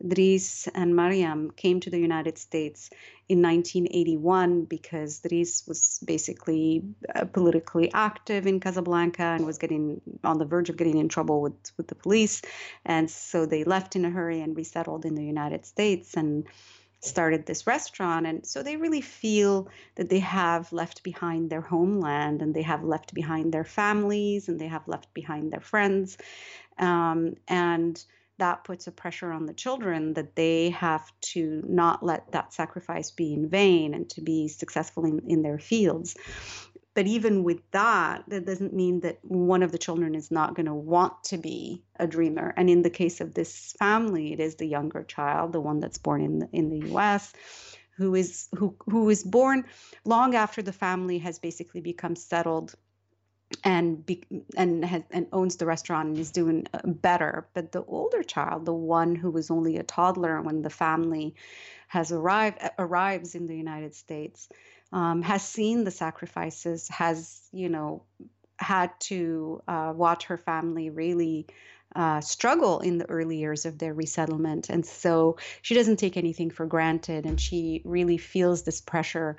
Driss 0.03 0.69
and 0.73 0.95
Maryam 0.95 1.51
came 1.51 1.79
to 1.81 1.89
the 1.89 1.99
United 1.99 2.37
States 2.37 2.89
in 3.27 3.41
1981 3.41 4.63
because 4.63 5.19
Driss 5.19 5.67
was 5.67 5.99
basically 6.05 6.83
uh, 7.13 7.25
politically 7.25 7.91
active 7.93 8.47
in 8.47 8.59
Casablanca 8.59 9.23
and 9.23 9.45
was 9.45 9.57
getting 9.57 10.01
on 10.23 10.37
the 10.37 10.45
verge 10.45 10.69
of 10.69 10.77
getting 10.77 10.97
in 10.97 11.09
trouble 11.09 11.41
with, 11.41 11.71
with 11.75 11.87
the 11.87 11.95
police. 11.95 12.41
And 12.85 13.11
so 13.11 13.45
they 13.45 13.65
left 13.65 13.95
in 13.95 14.05
a 14.05 14.09
hurry 14.09 14.41
and 14.41 14.55
resettled 14.55 15.05
in 15.05 15.15
the 15.15 15.25
United 15.25 15.65
States 15.65 16.15
and 16.15 16.47
started 17.01 17.45
this 17.45 17.65
restaurant. 17.65 18.27
And 18.27 18.45
so 18.45 18.61
they 18.61 18.77
really 18.77 19.01
feel 19.01 19.69
that 19.95 20.09
they 20.09 20.19
have 20.19 20.71
left 20.73 21.03
behind 21.03 21.49
their 21.49 21.61
homeland 21.61 22.41
and 22.41 22.53
they 22.53 22.61
have 22.63 22.83
left 22.83 23.13
behind 23.13 23.53
their 23.53 23.63
families 23.63 24.49
and 24.49 24.59
they 24.59 24.67
have 24.67 24.87
left 24.87 25.13
behind 25.13 25.51
their 25.51 25.61
friends. 25.61 26.17
Um, 26.77 27.35
and 27.47 28.03
that 28.39 28.63
puts 28.63 28.87
a 28.87 28.91
pressure 28.91 29.31
on 29.31 29.45
the 29.45 29.53
children 29.53 30.13
that 30.13 30.35
they 30.35 30.69
have 30.71 31.11
to 31.21 31.61
not 31.67 32.03
let 32.03 32.31
that 32.31 32.53
sacrifice 32.53 33.11
be 33.11 33.33
in 33.33 33.49
vain 33.49 33.93
and 33.93 34.09
to 34.09 34.21
be 34.21 34.47
successful 34.47 35.05
in, 35.05 35.21
in 35.27 35.41
their 35.41 35.59
fields. 35.59 36.15
But 36.95 37.07
even 37.07 37.43
with 37.43 37.59
that, 37.71 38.23
that 38.27 38.45
doesn't 38.45 38.73
mean 38.73 39.01
that 39.01 39.19
one 39.23 39.63
of 39.63 39.71
the 39.71 39.77
children 39.77 40.15
is 40.15 40.31
not 40.31 40.55
going 40.55 40.65
to 40.65 40.73
want 40.73 41.23
to 41.25 41.37
be 41.37 41.83
a 41.97 42.07
dreamer. 42.07 42.53
And 42.57 42.69
in 42.69 42.81
the 42.81 42.89
case 42.89 43.21
of 43.21 43.33
this 43.33 43.73
family, 43.79 44.33
it 44.33 44.39
is 44.39 44.55
the 44.55 44.65
younger 44.65 45.03
child, 45.03 45.53
the 45.53 45.61
one 45.61 45.79
that's 45.79 45.99
born 45.99 46.21
in 46.21 46.39
the, 46.39 46.49
in 46.51 46.69
the 46.69 46.87
U.S., 46.89 47.33
who 47.99 48.15
is 48.15 48.47
who 48.55 48.75
who 48.85 49.09
is 49.09 49.23
born 49.23 49.65
long 50.05 50.33
after 50.33 50.61
the 50.61 50.71
family 50.71 51.17
has 51.19 51.37
basically 51.37 51.81
become 51.81 52.15
settled 52.15 52.75
and 53.63 54.05
be, 54.05 54.23
and 54.55 54.85
has 54.85 55.03
and 55.11 55.27
owns 55.33 55.57
the 55.57 55.65
restaurant 55.65 56.07
and 56.09 56.17
is 56.17 56.31
doing 56.31 56.65
uh, 56.73 56.79
better 56.85 57.47
but 57.53 57.71
the 57.73 57.83
older 57.85 58.23
child 58.23 58.65
the 58.65 58.73
one 58.73 59.15
who 59.15 59.29
was 59.31 59.51
only 59.51 59.77
a 59.77 59.83
toddler 59.83 60.41
when 60.41 60.61
the 60.61 60.69
family 60.69 61.35
has 61.87 62.11
arrived 62.11 62.59
arrives 62.77 63.35
in 63.35 63.47
the 63.47 63.55
united 63.55 63.93
states 63.93 64.47
um, 64.91 65.21
has 65.21 65.43
seen 65.43 65.83
the 65.83 65.91
sacrifices 65.91 66.87
has 66.89 67.47
you 67.51 67.69
know 67.69 68.03
had 68.57 68.91
to 68.99 69.61
uh, 69.67 69.93
watch 69.95 70.25
her 70.25 70.37
family 70.37 70.89
really 70.89 71.47
uh, 71.95 72.21
struggle 72.21 72.79
in 72.79 72.97
the 72.97 73.09
early 73.09 73.37
years 73.37 73.65
of 73.65 73.77
their 73.79 73.93
resettlement. 73.93 74.69
And 74.69 74.85
so 74.85 75.37
she 75.61 75.73
doesn't 75.73 75.97
take 75.97 76.17
anything 76.17 76.51
for 76.51 76.65
granted 76.65 77.25
and 77.25 77.39
she 77.39 77.81
really 77.83 78.17
feels 78.17 78.63
this 78.63 78.81
pressure 78.81 79.37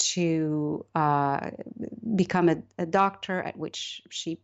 to 0.00 0.86
uh, 0.94 1.50
become 2.16 2.48
a, 2.48 2.62
a, 2.78 2.86
doctor, 2.86 3.42
at 3.42 3.56
which 3.56 4.02
she 4.08 4.40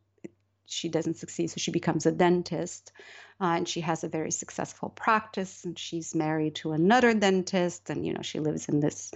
she 0.66 0.88
doesn't 0.88 1.16
succeed, 1.16 1.48
so 1.48 1.54
she 1.58 1.70
becomes 1.70 2.06
a 2.06 2.12
dentist, 2.12 2.92
uh, 3.40 3.54
and 3.56 3.68
she 3.68 3.80
has 3.80 4.04
a 4.04 4.08
very 4.08 4.32
successful 4.32 4.90
practice. 4.90 5.64
And 5.64 5.78
she's 5.78 6.14
married 6.14 6.56
to 6.56 6.72
another 6.72 7.14
dentist, 7.14 7.88
and 7.88 8.04
you 8.04 8.12
know 8.12 8.20
she 8.20 8.40
lives 8.40 8.68
in 8.68 8.80
this 8.80 9.12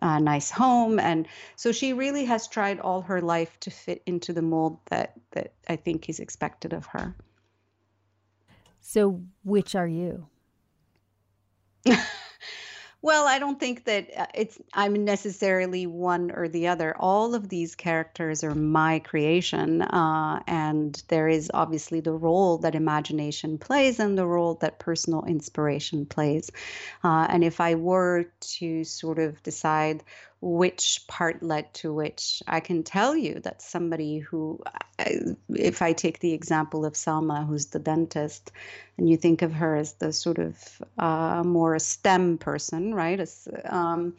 uh, 0.00 0.18
nice 0.18 0.50
home, 0.50 0.98
and 0.98 1.26
so 1.56 1.72
she 1.72 1.92
really 1.92 2.24
has 2.24 2.48
tried 2.48 2.80
all 2.80 3.02
her 3.02 3.20
life 3.20 3.58
to 3.60 3.70
fit 3.70 4.02
into 4.06 4.32
the 4.32 4.42
mold 4.42 4.78
that 4.86 5.14
that 5.32 5.54
I 5.68 5.76
think 5.76 6.08
is 6.08 6.20
expected 6.20 6.72
of 6.72 6.86
her. 6.86 7.14
So, 8.80 9.22
which 9.44 9.74
are 9.74 9.88
you? 9.88 10.26
Well, 13.02 13.26
I 13.26 13.38
don't 13.38 13.58
think 13.58 13.84
that 13.84 14.08
uh, 14.14 14.26
it's 14.34 14.58
I'm 14.74 15.06
necessarily 15.06 15.86
one 15.86 16.30
or 16.30 16.48
the 16.48 16.68
other. 16.68 16.94
All 16.98 17.34
of 17.34 17.48
these 17.48 17.74
characters 17.74 18.44
are 18.44 18.54
my 18.54 18.98
creation, 18.98 19.80
uh, 19.80 20.42
and 20.46 21.02
there 21.08 21.26
is 21.26 21.50
obviously 21.54 22.00
the 22.00 22.12
role 22.12 22.58
that 22.58 22.74
imagination 22.74 23.56
plays 23.56 24.00
and 24.00 24.18
the 24.18 24.26
role 24.26 24.54
that 24.56 24.78
personal 24.78 25.24
inspiration 25.24 26.04
plays. 26.04 26.50
Uh, 27.02 27.26
and 27.30 27.42
if 27.42 27.58
I 27.58 27.76
were 27.76 28.26
to 28.58 28.84
sort 28.84 29.18
of 29.18 29.42
decide 29.42 30.04
which 30.40 31.02
part 31.06 31.42
led 31.42 31.72
to 31.74 31.92
which. 31.92 32.42
I 32.46 32.60
can 32.60 32.82
tell 32.82 33.14
you 33.14 33.40
that 33.40 33.60
somebody 33.60 34.18
who, 34.18 34.60
if 35.50 35.82
I 35.82 35.92
take 35.92 36.20
the 36.20 36.32
example 36.32 36.84
of 36.86 36.94
Salma, 36.94 37.46
who's 37.46 37.66
the 37.66 37.78
dentist, 37.78 38.50
and 38.96 39.08
you 39.08 39.16
think 39.16 39.42
of 39.42 39.52
her 39.52 39.76
as 39.76 39.94
the 39.94 40.12
sort 40.12 40.38
of 40.38 40.82
uh, 40.98 41.42
more 41.44 41.78
STEM 41.78 42.38
person, 42.38 42.94
right? 42.94 43.20
As, 43.20 43.48
um, 43.66 44.14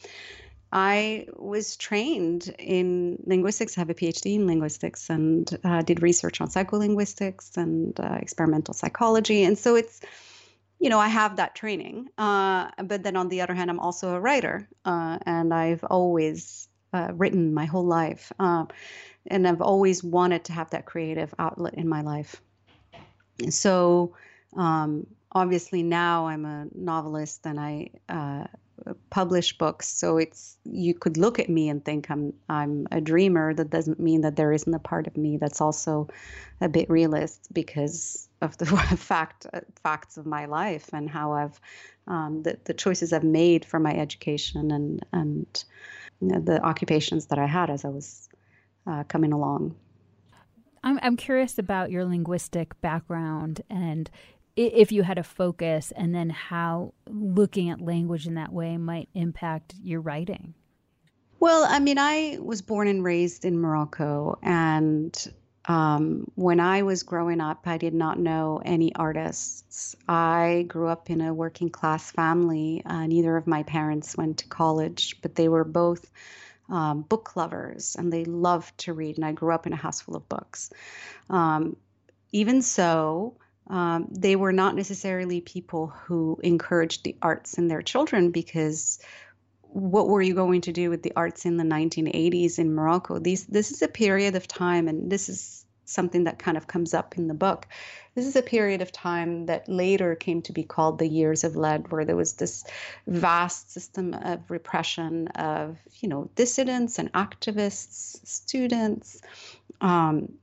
I 0.72 1.28
was 1.36 1.76
trained 1.76 2.54
in 2.58 3.18
linguistics, 3.26 3.78
I 3.78 3.82
have 3.82 3.90
a 3.90 3.94
PhD 3.94 4.36
in 4.36 4.48
linguistics, 4.48 5.10
and 5.10 5.58
uh, 5.64 5.82
did 5.82 6.02
research 6.02 6.40
on 6.40 6.48
psycholinguistics 6.48 7.58
and 7.58 8.00
uh, 8.00 8.20
experimental 8.22 8.74
psychology. 8.74 9.44
And 9.44 9.58
so 9.58 9.76
it's, 9.76 10.00
you 10.82 10.90
know, 10.90 11.00
I 11.00 11.10
have 11.10 11.36
that 11.36 11.54
training. 11.54 12.10
Uh, 12.18 12.70
but 12.84 13.04
then 13.04 13.16
on 13.16 13.30
the 13.30 13.42
other 13.42 13.54
hand, 13.54 13.70
I'm 13.70 13.80
also 13.80 14.16
a 14.16 14.20
writer, 14.20 14.68
uh, 14.84 15.20
and 15.28 15.54
I've 15.54 15.84
always 15.84 16.68
uh, 16.92 17.12
written 17.14 17.54
my 17.54 17.66
whole 17.66 17.86
life. 17.86 18.32
Uh, 18.40 18.66
and 19.28 19.48
I've 19.48 19.62
always 19.62 20.04
wanted 20.04 20.44
to 20.46 20.54
have 20.54 20.72
that 20.72 20.88
creative 20.88 21.34
outlet 21.38 21.76
in 21.76 21.88
my 21.88 22.02
life. 22.02 22.42
So 23.50 24.16
um, 24.58 25.06
obviously 25.32 25.84
now 25.84 26.28
I'm 26.28 26.46
a 26.46 26.66
novelist 26.74 27.46
and 27.46 27.60
I 27.60 27.92
uh, 28.10 28.46
publish 29.12 29.56
books. 29.60 29.88
So 29.88 30.18
it's 30.18 30.58
you 30.66 30.96
could 30.96 31.18
look 31.18 31.38
at 31.38 31.48
me 31.48 31.70
and 31.70 31.86
think 31.86 32.10
I'm 32.10 32.34
I'm 32.50 32.88
a 32.92 33.00
dreamer. 33.00 33.54
That 33.54 33.70
doesn't 33.70 34.00
mean 34.00 34.22
that 34.22 34.36
there 34.36 34.52
isn't 34.52 34.74
a 34.74 34.80
part 34.80 35.06
of 35.06 35.16
me 35.16 35.38
that's 35.38 35.62
also 35.62 36.08
a 36.60 36.68
bit 36.68 36.90
realist 36.90 37.54
because 37.54 38.28
of 38.42 38.58
the 38.58 38.66
fact 38.98 39.46
uh, 39.54 39.62
facts 39.84 40.18
of 40.18 40.26
my 40.26 40.46
life 40.46 40.90
and 40.94 41.10
how 41.10 41.34
I've 41.34 41.60
um, 42.08 42.44
the 42.44 42.58
the 42.66 42.74
choices 42.74 43.14
I've 43.14 43.24
made 43.24 43.66
for 43.66 43.80
my 43.80 43.94
education 43.94 44.72
and 44.72 45.06
and 45.14 45.64
you 46.20 46.28
know, 46.30 46.40
the 46.40 46.62
occupations 46.62 47.28
that 47.28 47.40
I 47.40 47.48
had 47.48 47.70
as 47.70 47.86
I 47.86 47.90
was 47.90 48.30
uh, 48.88 49.04
coming 49.04 49.34
along. 49.34 49.76
I'm 50.84 51.00
I'm 51.02 51.18
curious 51.18 51.58
about 51.58 51.92
your 51.92 52.06
linguistic 52.06 52.80
background 52.82 53.62
and 53.70 54.10
if 54.56 54.92
you 54.92 55.04
had 55.04 55.18
a 55.18 55.24
focus 55.24 55.94
and 55.96 56.14
then 56.14 56.30
how 56.30 56.94
looking 57.08 57.70
at 57.70 57.80
language 57.80 58.28
in 58.28 58.34
that 58.36 58.52
way 58.52 58.78
might 58.78 59.08
impact 59.14 59.76
your 59.82 60.02
writing. 60.02 60.54
Well, 61.40 61.66
I 61.68 61.80
mean, 61.80 61.98
I 61.98 62.38
was 62.40 62.62
born 62.62 62.88
and 62.88 63.04
raised 63.04 63.46
in 63.46 63.58
Morocco, 63.58 64.38
and 64.44 65.34
um, 65.72 66.30
when 66.36 66.60
I 66.60 66.82
was 66.82 67.04
growing 67.04 67.40
up, 67.40 67.62
I 67.66 67.78
did 67.78 67.94
not 67.94 68.20
know 68.20 68.62
any 68.64 68.94
artists. 68.94 69.96
I 70.06 70.66
grew 70.68 70.90
up 70.90 71.10
in 71.10 71.22
a 71.22 71.34
working 71.34 71.70
class 71.70 72.12
family. 72.12 72.82
Uh, 72.86 73.08
neither 73.08 73.38
of 73.38 73.48
my 73.48 73.64
parents 73.64 74.18
went 74.18 74.40
to 74.40 74.50
college, 74.50 75.22
but 75.22 75.36
they 75.36 75.48
were 75.48 75.64
both 75.64 76.12
um, 76.68 77.04
book 77.04 77.38
lovers 77.38 77.96
and 77.98 78.12
they 78.12 78.26
loved 78.26 78.78
to 78.80 78.92
read. 78.92 79.16
And 79.16 79.24
I 79.24 79.32
grew 79.32 79.54
up 79.54 79.66
in 79.66 79.72
a 79.72 79.78
house 79.78 80.02
full 80.02 80.18
of 80.18 80.28
books. 80.28 80.72
Um, 81.30 81.78
even 82.34 82.62
so, 82.62 83.38
um, 83.68 84.10
they 84.12 84.36
were 84.36 84.52
not 84.52 84.76
necessarily 84.76 85.40
people 85.40 85.88
who 85.88 86.38
encouraged 86.44 87.06
the 87.06 87.16
arts 87.22 87.54
in 87.58 87.70
their 87.70 87.82
children 87.82 88.32
because 88.32 89.00
what 89.62 90.10
were 90.10 90.22
you 90.22 90.34
going 90.34 90.62
to 90.62 90.74
do 90.74 90.90
with 90.90 91.02
the 91.02 91.14
arts 91.16 91.46
in 91.46 91.56
the 91.56 91.64
1980s 91.64 92.60
in 92.60 92.76
Morocco? 92.76 93.20
These 93.20 93.46
this 93.46 93.72
is 93.72 93.82
a 93.82 93.88
period 93.88 94.36
of 94.36 94.46
time, 94.46 94.90
and 94.90 95.10
this 95.10 95.30
is 95.30 95.61
something 95.92 96.24
that 96.24 96.40
kind 96.40 96.58
of 96.58 96.68
comes 96.68 96.94
up 96.94 97.18
in 97.18 97.28
the 97.28 97.34
book. 97.34 97.68
This 98.16 98.26
is 98.26 98.36
a 98.36 98.42
period 98.42 98.82
of 98.82 98.92
time 98.92 99.46
that 99.46 99.68
later 99.70 100.16
came 100.16 100.42
to 100.44 100.52
be 100.52 100.64
called 100.64 101.00
the 101.00 101.08
years 101.08 101.44
of 101.44 101.56
lead, 101.56 101.92
where 101.92 102.06
there 102.06 102.16
was 102.16 102.34
this 102.34 102.64
vast 103.08 103.72
system 103.72 104.14
of 104.14 104.50
repression 104.50 105.28
of 105.30 105.78
you 106.00 106.10
know 106.10 106.30
dissidents 106.36 107.00
and 107.00 107.12
activists, 107.14 108.26
students. 108.26 109.22
Um, 109.80 110.34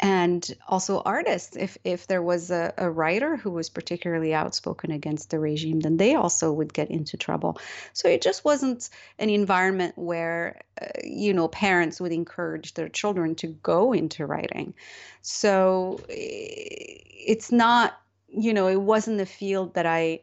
and 0.00 0.56
also 0.66 1.02
artists. 1.04 1.56
If 1.56 1.76
if 1.84 2.06
there 2.06 2.22
was 2.22 2.50
a, 2.50 2.72
a, 2.78 2.90
writer 2.90 3.36
who 3.36 3.50
was 3.50 3.68
particularly 3.68 4.32
outspoken 4.32 4.90
against 4.90 5.30
the 5.30 5.38
regime 5.38 5.80
then 5.80 5.98
they 5.98 6.14
also 6.14 6.52
would 6.52 6.72
get 6.72 6.90
into 6.90 7.16
trouble. 7.16 7.58
So 7.92 8.08
it 8.08 8.22
just 8.22 8.44
wasn't 8.44 8.88
an 9.18 9.28
environment 9.28 9.96
where 9.96 10.62
uh, 10.80 10.86
you 11.04 11.34
know 11.34 11.48
parents 11.48 12.00
would 12.00 12.12
encourage 12.12 12.74
their 12.74 12.88
children 12.88 13.34
to 13.36 13.48
go 13.48 13.92
into 13.92 14.26
writing. 14.26 14.74
So 15.22 16.00
it's 16.08 17.52
not 17.52 18.00
you 18.28 18.54
know 18.54 18.68
it 18.68 18.80
wasn't 18.80 19.20
a 19.20 19.26
field 19.26 19.74
that 19.74 19.86
i 19.86 20.20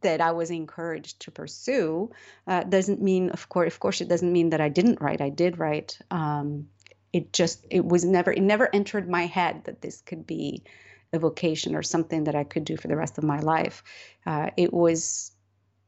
that 0.00 0.20
I 0.20 0.32
was 0.32 0.50
encouraged 0.50 1.20
to 1.20 1.30
pursue. 1.30 2.10
Uh, 2.46 2.64
doesn't 2.64 3.02
mean, 3.02 3.30
of 3.30 3.48
course, 3.48 3.72
of 3.72 3.80
course, 3.80 4.00
it 4.00 4.08
doesn't 4.08 4.32
mean 4.32 4.50
that 4.50 4.60
I 4.60 4.68
didn't 4.68 5.00
write. 5.00 5.20
I 5.20 5.28
did 5.28 5.58
write, 5.58 5.98
um, 6.10 6.68
it 7.14 7.32
just 7.32 7.64
it 7.70 7.84
was 7.84 8.04
never 8.04 8.32
it 8.32 8.42
never 8.42 8.68
entered 8.74 9.08
my 9.08 9.26
head 9.26 9.62
that 9.64 9.80
this 9.80 10.00
could 10.00 10.26
be 10.26 10.64
a 11.12 11.18
vocation 11.18 11.76
or 11.76 11.82
something 11.82 12.24
that 12.24 12.34
I 12.34 12.42
could 12.42 12.64
do 12.64 12.76
for 12.76 12.88
the 12.88 12.96
rest 12.96 13.18
of 13.18 13.24
my 13.24 13.38
life. 13.38 13.84
Uh, 14.26 14.50
it 14.56 14.74
was 14.74 15.30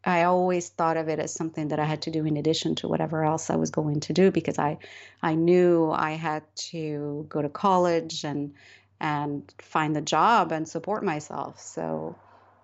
I 0.05 0.23
always 0.23 0.69
thought 0.69 0.97
of 0.97 1.09
it 1.09 1.19
as 1.19 1.35
something 1.35 1.69
that 1.69 1.81
I 1.81 1.85
had 1.85 2.03
to 2.03 2.13
do 2.13 2.25
in 2.25 2.37
addition 2.37 2.77
to 2.77 2.87
whatever 2.87 3.25
else 3.25 3.51
I 3.51 3.57
was 3.57 3.73
going 3.73 3.99
to 4.01 4.13
do 4.13 4.31
because 4.31 4.57
I 4.57 4.79
I 5.21 5.35
knew 5.35 5.91
I 5.91 6.13
had 6.13 6.45
to 6.71 7.27
go 7.29 7.43
to 7.43 7.49
college 7.49 8.25
and 8.25 8.55
and 9.01 9.53
find 9.61 9.97
a 9.97 10.01
job 10.01 10.53
and 10.53 10.69
support 10.69 11.03
myself. 11.03 11.61
So 11.61 12.17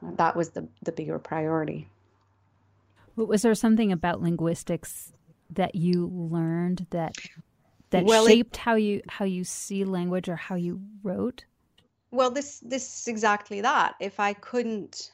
that 0.03 0.37
was 0.37 0.51
the 0.51 0.69
the 0.85 0.93
bigger 0.93 1.19
priority. 1.19 1.89
Was 3.17 3.43
there 3.43 3.57
something 3.57 3.91
about 3.91 4.23
linguistics 4.23 5.13
that 5.51 5.75
you 5.75 6.07
learned 6.07 6.87
that 6.91 7.17
that 7.93 8.05
well, 8.05 8.27
shaped 8.27 8.57
it, 8.57 8.61
how 8.61 8.75
you 8.75 9.03
how 9.09 9.25
you 9.25 9.45
see 9.45 9.85
language 9.85 10.29
or 10.29 10.37
how 10.37 10.57
you 10.57 10.81
wrote? 11.03 11.45
Well, 12.11 12.31
this 12.31 12.59
this 12.61 13.01
is 13.01 13.09
exactly 13.09 13.61
that. 13.61 13.95
If 14.01 14.19
I 14.21 14.33
couldn't 14.35 15.13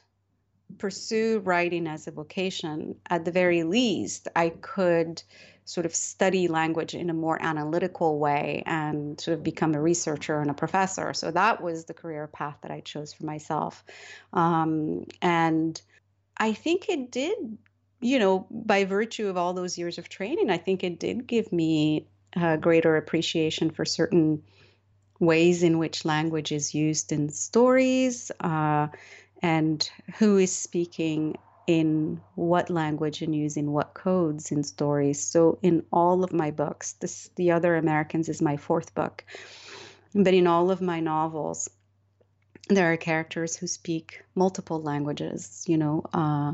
pursue 0.77 1.39
writing 1.39 1.87
as 1.87 2.07
a 2.07 2.11
vocation, 2.11 2.95
at 3.09 3.25
the 3.25 3.31
very 3.31 3.63
least, 3.63 4.27
I 4.35 4.49
could 4.49 5.21
sort 5.65 5.85
of 5.85 5.93
study 5.93 6.47
language 6.47 6.95
in 6.95 7.09
a 7.09 7.13
more 7.13 7.37
analytical 7.41 8.17
way 8.17 8.63
and 8.65 9.21
sort 9.21 9.37
of 9.37 9.43
become 9.43 9.75
a 9.75 9.81
researcher 9.81 10.41
and 10.41 10.49
a 10.49 10.53
professor. 10.53 11.13
So 11.13 11.29
that 11.31 11.61
was 11.61 11.85
the 11.85 11.93
career 11.93 12.27
path 12.27 12.57
that 12.61 12.71
I 12.71 12.79
chose 12.79 13.13
for 13.13 13.25
myself. 13.25 13.83
Um, 14.33 15.05
and 15.21 15.79
I 16.37 16.53
think 16.53 16.89
it 16.89 17.11
did, 17.11 17.57
you 18.01 18.17
know, 18.17 18.47
by 18.49 18.85
virtue 18.85 19.27
of 19.27 19.37
all 19.37 19.53
those 19.53 19.77
years 19.77 19.99
of 19.99 20.09
training, 20.09 20.49
I 20.49 20.57
think 20.57 20.83
it 20.83 20.99
did 20.99 21.27
give 21.27 21.51
me 21.51 22.07
a 22.35 22.57
greater 22.57 22.95
appreciation 22.95 23.69
for 23.69 23.85
certain 23.85 24.43
ways 25.19 25.63
in 25.63 25.77
which 25.77 26.05
language 26.05 26.51
is 26.51 26.73
used 26.73 27.11
in 27.11 27.29
stories 27.29 28.31
uh, 28.39 28.87
and 29.41 29.89
who 30.17 30.37
is 30.37 30.55
speaking 30.55 31.37
in 31.67 32.19
what 32.35 32.69
language 32.69 33.21
and 33.21 33.35
using 33.35 33.71
what 33.71 33.93
codes 33.93 34.51
in 34.51 34.63
stories. 34.63 35.21
So 35.21 35.59
in 35.61 35.85
all 35.91 36.23
of 36.23 36.33
my 36.33 36.51
books, 36.51 36.93
this 36.93 37.29
The 37.35 37.51
Other 37.51 37.75
Americans 37.75 38.27
is 38.27 38.41
my 38.41 38.57
fourth 38.57 38.95
book, 38.95 39.23
but 40.15 40.33
in 40.33 40.47
all 40.47 40.71
of 40.71 40.81
my 40.81 40.99
novels, 40.99 41.69
there 42.69 42.91
are 42.91 42.97
characters 42.97 43.55
who 43.55 43.67
speak 43.67 44.23
multiple 44.35 44.81
languages. 44.81 45.63
You 45.67 45.77
know, 45.77 46.03
uh, 46.13 46.53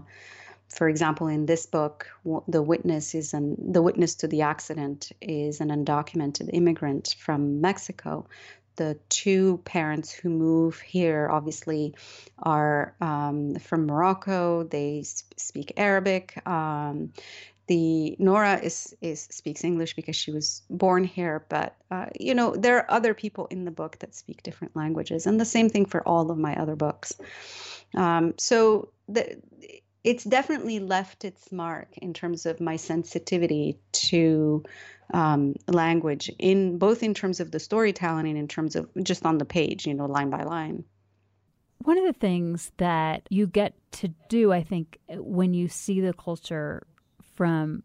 for 0.69 0.89
example, 0.89 1.27
in 1.27 1.45
this 1.45 1.65
book, 1.65 2.07
the 2.48 2.62
witness 2.62 3.15
is 3.15 3.34
an 3.34 3.55
the 3.72 3.81
witness 3.81 4.15
to 4.15 4.27
the 4.27 4.41
accident 4.41 5.12
is 5.22 5.62
an 5.62 5.69
undocumented 5.69 6.50
immigrant 6.53 7.15
from 7.19 7.62
Mexico 7.62 8.27
the 8.75 8.98
two 9.10 9.57
parents 9.65 10.12
who 10.12 10.29
move 10.29 10.79
here 10.79 11.29
obviously 11.31 11.95
are 12.39 12.95
um, 13.01 13.55
from 13.55 13.86
Morocco. 13.86 14.63
They 14.63 15.03
sp- 15.07 15.38
speak 15.38 15.74
Arabic. 15.77 16.45
Um, 16.48 17.13
the 17.67 18.15
Nora 18.19 18.60
is 18.62 18.95
is 19.01 19.22
speaks 19.31 19.63
English 19.63 19.95
because 19.95 20.15
she 20.15 20.31
was 20.31 20.62
born 20.69 21.03
here, 21.03 21.45
but 21.50 21.75
uh, 21.89 22.07
you 22.19 22.36
know 22.36 22.55
there 22.55 22.77
are 22.77 22.91
other 22.91 23.13
people 23.13 23.48
in 23.48 23.65
the 23.65 23.72
book 23.72 23.98
that 24.00 24.13
speak 24.13 24.43
different 24.43 24.75
languages, 24.75 25.25
and 25.25 25.39
the 25.39 25.45
same 25.45 25.69
thing 25.69 25.86
for 25.86 26.07
all 26.07 26.29
of 26.29 26.38
my 26.38 26.55
other 26.55 26.75
books. 26.75 27.13
Um, 27.95 28.36
so 28.38 28.89
the, 29.07 29.38
it's 30.05 30.24
definitely 30.24 30.79
left 30.79 31.25
its 31.25 31.51
mark 31.51 31.97
in 31.97 32.13
terms 32.13 32.45
of 32.45 32.62
my 32.62 32.75
sensitivity 32.75 33.79
to 33.91 34.63
um, 35.13 35.55
language 35.67 36.31
in 36.38 36.77
both 36.77 37.01
in 37.01 37.15
terms 37.15 37.39
of 37.39 37.50
the 37.50 37.59
storytelling 37.59 38.27
and 38.27 38.38
in 38.38 38.47
terms 38.47 38.75
of 38.75 38.88
just 39.03 39.25
on 39.25 39.39
the 39.39 39.45
page, 39.45 39.88
you 39.88 39.95
know, 39.95 40.05
line 40.05 40.29
by 40.29 40.43
line. 40.43 40.83
One 41.79 41.97
of 41.97 42.05
the 42.05 42.19
things 42.19 42.71
that 42.77 43.24
you 43.31 43.47
get 43.47 43.74
to 43.93 44.09
do, 44.29 44.53
I 44.53 44.62
think, 44.62 45.00
when 45.09 45.55
you 45.55 45.67
see 45.67 46.01
the 46.01 46.13
culture 46.13 46.85
from 47.35 47.81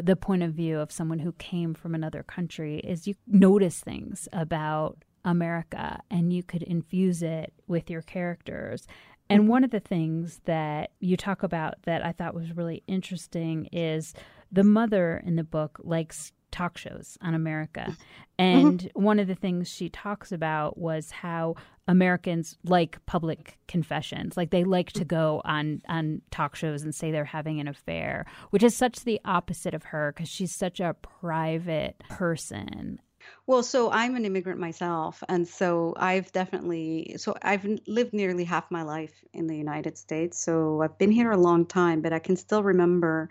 the 0.00 0.16
point 0.16 0.44
of 0.44 0.52
view 0.52 0.78
of 0.78 0.92
someone 0.92 1.18
who 1.18 1.32
came 1.32 1.74
from 1.74 1.96
another 1.96 2.22
country 2.22 2.78
is 2.78 3.08
you 3.08 3.14
notice 3.26 3.80
things 3.80 4.28
about 4.32 5.04
America 5.24 6.00
and 6.10 6.32
you 6.32 6.44
could 6.44 6.62
infuse 6.62 7.22
it 7.22 7.52
with 7.66 7.90
your 7.90 8.02
characters. 8.02 8.86
And 9.28 9.42
mm-hmm. 9.42 9.50
one 9.50 9.64
of 9.64 9.70
the 9.70 9.80
things 9.80 10.40
that 10.44 10.90
you 11.00 11.16
talk 11.16 11.42
about 11.42 11.74
that 11.84 12.04
I 12.04 12.12
thought 12.12 12.34
was 12.34 12.56
really 12.56 12.82
interesting 12.86 13.66
is 13.72 14.14
the 14.52 14.64
mother 14.64 15.22
in 15.24 15.36
the 15.36 15.44
book 15.44 15.80
likes 15.82 16.32
talk 16.50 16.78
shows 16.78 17.18
on 17.20 17.34
America. 17.34 17.86
Mm-hmm. 17.88 18.02
And 18.38 18.80
mm-hmm. 18.80 19.02
one 19.02 19.18
of 19.18 19.26
the 19.26 19.34
things 19.34 19.68
she 19.68 19.88
talks 19.88 20.32
about 20.32 20.78
was 20.78 21.10
how 21.10 21.56
Americans 21.88 22.56
like 22.64 23.04
public 23.06 23.58
confessions. 23.68 24.36
Like 24.36 24.50
they 24.50 24.64
like 24.64 24.92
to 24.92 25.04
go 25.04 25.42
on 25.44 25.82
on 25.88 26.22
talk 26.30 26.56
shows 26.56 26.82
and 26.82 26.94
say 26.94 27.10
they're 27.10 27.24
having 27.24 27.60
an 27.60 27.68
affair, 27.68 28.26
which 28.50 28.62
is 28.62 28.76
such 28.76 29.04
the 29.04 29.20
opposite 29.24 29.74
of 29.74 29.84
her 29.84 30.12
because 30.12 30.28
she's 30.28 30.54
such 30.54 30.80
a 30.80 30.94
private 30.94 31.98
person. 32.08 33.00
Well, 33.46 33.62
so 33.62 33.90
I'm 33.90 34.16
an 34.16 34.24
immigrant 34.24 34.58
myself, 34.58 35.22
and 35.28 35.46
so 35.46 35.94
I've 35.96 36.32
definitely 36.32 37.14
so 37.18 37.36
I've 37.42 37.64
lived 37.86 38.12
nearly 38.12 38.44
half 38.44 38.70
my 38.70 38.82
life 38.82 39.24
in 39.32 39.46
the 39.46 39.56
United 39.56 39.96
States. 39.98 40.38
So 40.38 40.82
I've 40.82 40.98
been 40.98 41.12
here 41.12 41.30
a 41.30 41.36
long 41.36 41.66
time, 41.66 42.02
but 42.02 42.12
I 42.12 42.18
can 42.18 42.36
still 42.36 42.62
remember 42.62 43.28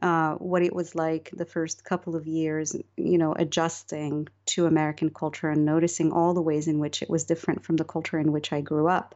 uh, 0.00 0.34
what 0.34 0.62
it 0.62 0.74
was 0.74 0.94
like 0.94 1.30
the 1.32 1.44
first 1.44 1.84
couple 1.84 2.16
of 2.16 2.26
years, 2.26 2.76
you 2.96 3.18
know, 3.18 3.32
adjusting 3.32 4.28
to 4.46 4.66
American 4.66 5.10
culture 5.10 5.50
and 5.50 5.64
noticing 5.64 6.12
all 6.12 6.34
the 6.34 6.42
ways 6.42 6.68
in 6.68 6.78
which 6.78 7.02
it 7.02 7.10
was 7.10 7.24
different 7.24 7.64
from 7.64 7.76
the 7.76 7.84
culture 7.84 8.18
in 8.18 8.32
which 8.32 8.52
I 8.52 8.60
grew 8.60 8.88
up. 8.88 9.14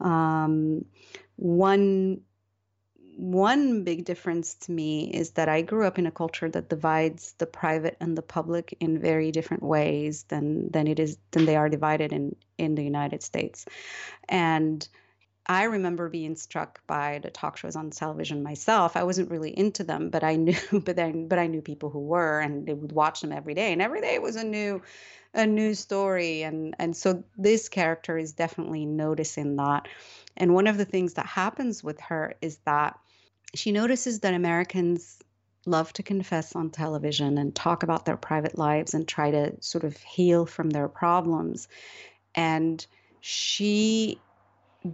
Um, 0.00 0.84
one 1.36 2.20
one 3.20 3.84
big 3.84 4.06
difference 4.06 4.54
to 4.54 4.72
me 4.72 5.10
is 5.12 5.32
that 5.32 5.46
I 5.48 5.60
grew 5.60 5.86
up 5.86 5.98
in 5.98 6.06
a 6.06 6.10
culture 6.10 6.48
that 6.48 6.70
divides 6.70 7.34
the 7.36 7.44
private 7.44 7.98
and 8.00 8.16
the 8.16 8.22
public 8.22 8.74
in 8.80 8.98
very 8.98 9.30
different 9.30 9.62
ways 9.62 10.22
than 10.28 10.70
than 10.70 10.86
it 10.86 10.98
is 10.98 11.18
than 11.32 11.44
they 11.44 11.56
are 11.56 11.68
divided 11.68 12.14
in 12.14 12.34
in 12.56 12.76
the 12.76 12.82
United 12.82 13.22
States, 13.22 13.66
and 14.28 14.88
I 15.46 15.64
remember 15.64 16.08
being 16.08 16.34
struck 16.34 16.80
by 16.86 17.18
the 17.22 17.30
talk 17.30 17.58
shows 17.58 17.76
on 17.76 17.90
television 17.90 18.42
myself. 18.42 18.96
I 18.96 19.02
wasn't 19.02 19.30
really 19.30 19.50
into 19.50 19.84
them, 19.84 20.08
but 20.08 20.24
I 20.24 20.36
knew, 20.36 20.56
but 20.84 20.96
then, 20.96 21.28
but 21.28 21.38
I 21.38 21.46
knew 21.46 21.60
people 21.60 21.90
who 21.90 22.00
were, 22.00 22.40
and 22.40 22.66
they 22.66 22.72
would 22.72 22.92
watch 22.92 23.20
them 23.20 23.32
every 23.32 23.52
day, 23.52 23.72
and 23.72 23.82
every 23.82 24.00
day 24.00 24.14
it 24.14 24.22
was 24.22 24.36
a 24.36 24.44
new, 24.44 24.80
a 25.34 25.46
new 25.46 25.74
story, 25.74 26.42
and 26.42 26.74
and 26.78 26.96
so 26.96 27.22
this 27.36 27.68
character 27.68 28.16
is 28.16 28.32
definitely 28.32 28.86
noticing 28.86 29.56
that, 29.56 29.88
and 30.38 30.54
one 30.54 30.66
of 30.66 30.78
the 30.78 30.86
things 30.86 31.14
that 31.14 31.26
happens 31.26 31.84
with 31.84 32.00
her 32.00 32.34
is 32.40 32.56
that 32.64 32.98
she 33.54 33.72
notices 33.72 34.20
that 34.20 34.34
Americans 34.34 35.18
love 35.66 35.92
to 35.92 36.02
confess 36.02 36.56
on 36.56 36.70
television 36.70 37.36
and 37.38 37.54
talk 37.54 37.82
about 37.82 38.04
their 38.04 38.16
private 38.16 38.56
lives 38.56 38.94
and 38.94 39.06
try 39.06 39.30
to 39.30 39.52
sort 39.60 39.84
of 39.84 39.96
heal 39.98 40.46
from 40.46 40.70
their 40.70 40.88
problems, 40.88 41.68
and 42.34 42.86
she 43.20 44.18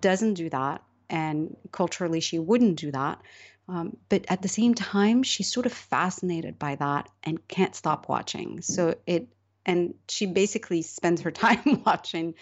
doesn't 0.01 0.35
do 0.35 0.51
that, 0.51 0.83
and 1.09 1.57
culturally 1.71 2.21
she 2.21 2.38
wouldn't 2.38 2.79
do 2.79 2.90
that. 2.90 3.21
Um, 3.69 3.97
but 4.09 4.25
at 4.29 4.42
the 4.42 4.49
same 4.49 4.75
time, 4.75 5.23
she's 5.23 5.53
sort 5.53 5.66
of 5.66 5.73
fascinated 5.73 6.59
by 6.59 6.77
that 6.77 7.09
and 7.25 7.47
can't 7.49 7.75
stop 7.75 8.09
watching. 8.09 8.62
So 8.62 8.95
it, 9.07 9.29
and 9.67 9.95
she 10.09 10.27
basically 10.27 10.81
spends 10.83 11.21
her 11.21 11.31
time 11.47 11.83
watching 11.87 12.35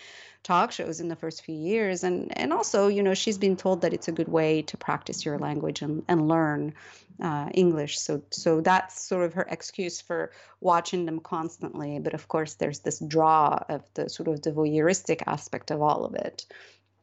talk 0.44 0.70
shows 0.70 1.00
in 1.00 1.08
the 1.08 1.16
first 1.16 1.42
few 1.42 1.54
years. 1.54 2.04
And, 2.04 2.36
and 2.38 2.52
also, 2.52 2.86
you 2.88 3.02
know, 3.02 3.14
she's 3.14 3.38
been 3.38 3.56
told 3.56 3.80
that 3.80 3.94
it's 3.94 4.08
a 4.08 4.12
good 4.12 4.28
way 4.28 4.62
to 4.62 4.76
practice 4.76 5.24
your 5.24 5.38
language 5.38 5.80
and, 5.80 6.04
and 6.06 6.28
learn 6.28 6.74
uh, 7.20 7.48
English. 7.54 7.98
So, 7.98 8.22
so 8.30 8.60
that's 8.60 9.00
sort 9.00 9.24
of 9.24 9.32
her 9.34 9.46
excuse 9.50 10.02
for 10.02 10.32
watching 10.60 11.06
them 11.06 11.18
constantly. 11.18 11.98
But 11.98 12.12
of 12.12 12.28
course, 12.28 12.54
there's 12.54 12.80
this 12.80 12.98
draw 13.00 13.58
of 13.68 13.82
the 13.94 14.10
sort 14.10 14.28
of 14.28 14.42
the 14.42 14.52
voyeuristic 14.52 15.22
aspect 15.26 15.70
of 15.70 15.80
all 15.80 16.04
of 16.04 16.14
it 16.14 16.46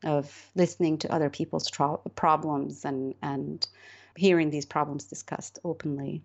of 0.04 0.50
listening 0.56 0.98
to 0.98 1.14
other 1.14 1.30
people's 1.30 1.70
problems 2.16 2.86
and 2.86 3.14
and 3.22 3.68
hearing 4.16 4.50
these 4.50 4.66
problems 4.66 5.06
discussed 5.06 5.60
openly. 5.64 6.22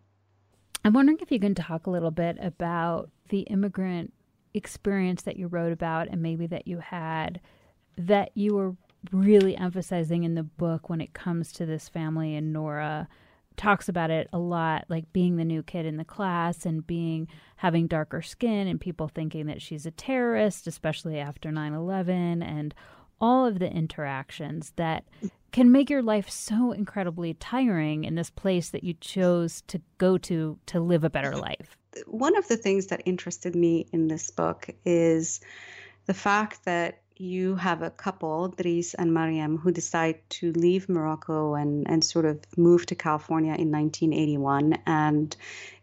I'm 0.84 0.92
wondering 0.92 1.18
if 1.20 1.30
you 1.30 1.38
can 1.38 1.54
talk 1.54 1.86
a 1.86 1.90
little 1.90 2.10
bit 2.10 2.38
about 2.40 3.10
the 3.28 3.40
immigrant 3.42 4.12
experience 4.54 5.22
that 5.22 5.36
you 5.36 5.46
wrote 5.46 5.72
about 5.72 6.08
and 6.08 6.22
maybe 6.22 6.46
that 6.46 6.66
you 6.66 6.78
had 6.78 7.40
that 7.98 8.30
you 8.34 8.54
were 8.54 8.74
really 9.12 9.56
emphasizing 9.56 10.24
in 10.24 10.34
the 10.34 10.42
book 10.42 10.88
when 10.88 11.00
it 11.00 11.12
comes 11.12 11.52
to 11.52 11.66
this 11.66 11.88
family 11.88 12.34
and 12.34 12.52
Nora 12.52 13.08
talks 13.56 13.88
about 13.88 14.10
it 14.10 14.28
a 14.32 14.38
lot 14.38 14.84
like 14.88 15.12
being 15.12 15.36
the 15.36 15.44
new 15.44 15.62
kid 15.62 15.86
in 15.86 15.96
the 15.96 16.04
class 16.04 16.66
and 16.66 16.86
being 16.86 17.26
having 17.56 17.86
darker 17.86 18.20
skin 18.20 18.66
and 18.66 18.80
people 18.80 19.08
thinking 19.08 19.46
that 19.46 19.62
she's 19.62 19.86
a 19.86 19.90
terrorist 19.90 20.66
especially 20.66 21.18
after 21.18 21.50
9/11 21.50 22.42
and 22.42 22.74
all 23.20 23.46
of 23.46 23.58
the 23.58 23.70
interactions 23.70 24.72
that 24.76 25.04
can 25.52 25.72
make 25.72 25.88
your 25.88 26.02
life 26.02 26.28
so 26.28 26.72
incredibly 26.72 27.32
tiring 27.34 28.04
in 28.04 28.14
this 28.14 28.30
place 28.30 28.70
that 28.70 28.84
you 28.84 28.94
chose 28.94 29.62
to 29.62 29.80
go 29.96 30.18
to 30.18 30.58
to 30.66 30.80
live 30.80 31.02
a 31.02 31.10
better 31.10 31.34
life. 31.34 31.78
One 32.06 32.36
of 32.36 32.48
the 32.48 32.56
things 32.56 32.88
that 32.88 33.02
interested 33.04 33.54
me 33.54 33.86
in 33.92 34.08
this 34.08 34.30
book 34.30 34.68
is 34.84 35.40
the 36.06 36.14
fact 36.14 36.64
that 36.64 37.00
you 37.18 37.56
have 37.56 37.82
a 37.82 37.90
couple, 37.90 38.52
Driss 38.58 38.94
and 38.98 39.14
Maryam, 39.14 39.56
who 39.56 39.70
decide 39.70 40.18
to 40.28 40.52
leave 40.52 40.88
Morocco 40.88 41.54
and, 41.54 41.88
and 41.88 42.04
sort 42.04 42.26
of 42.26 42.40
move 42.56 42.84
to 42.86 42.94
California 42.94 43.54
in 43.54 43.70
1981. 43.72 44.78
And 44.86 45.34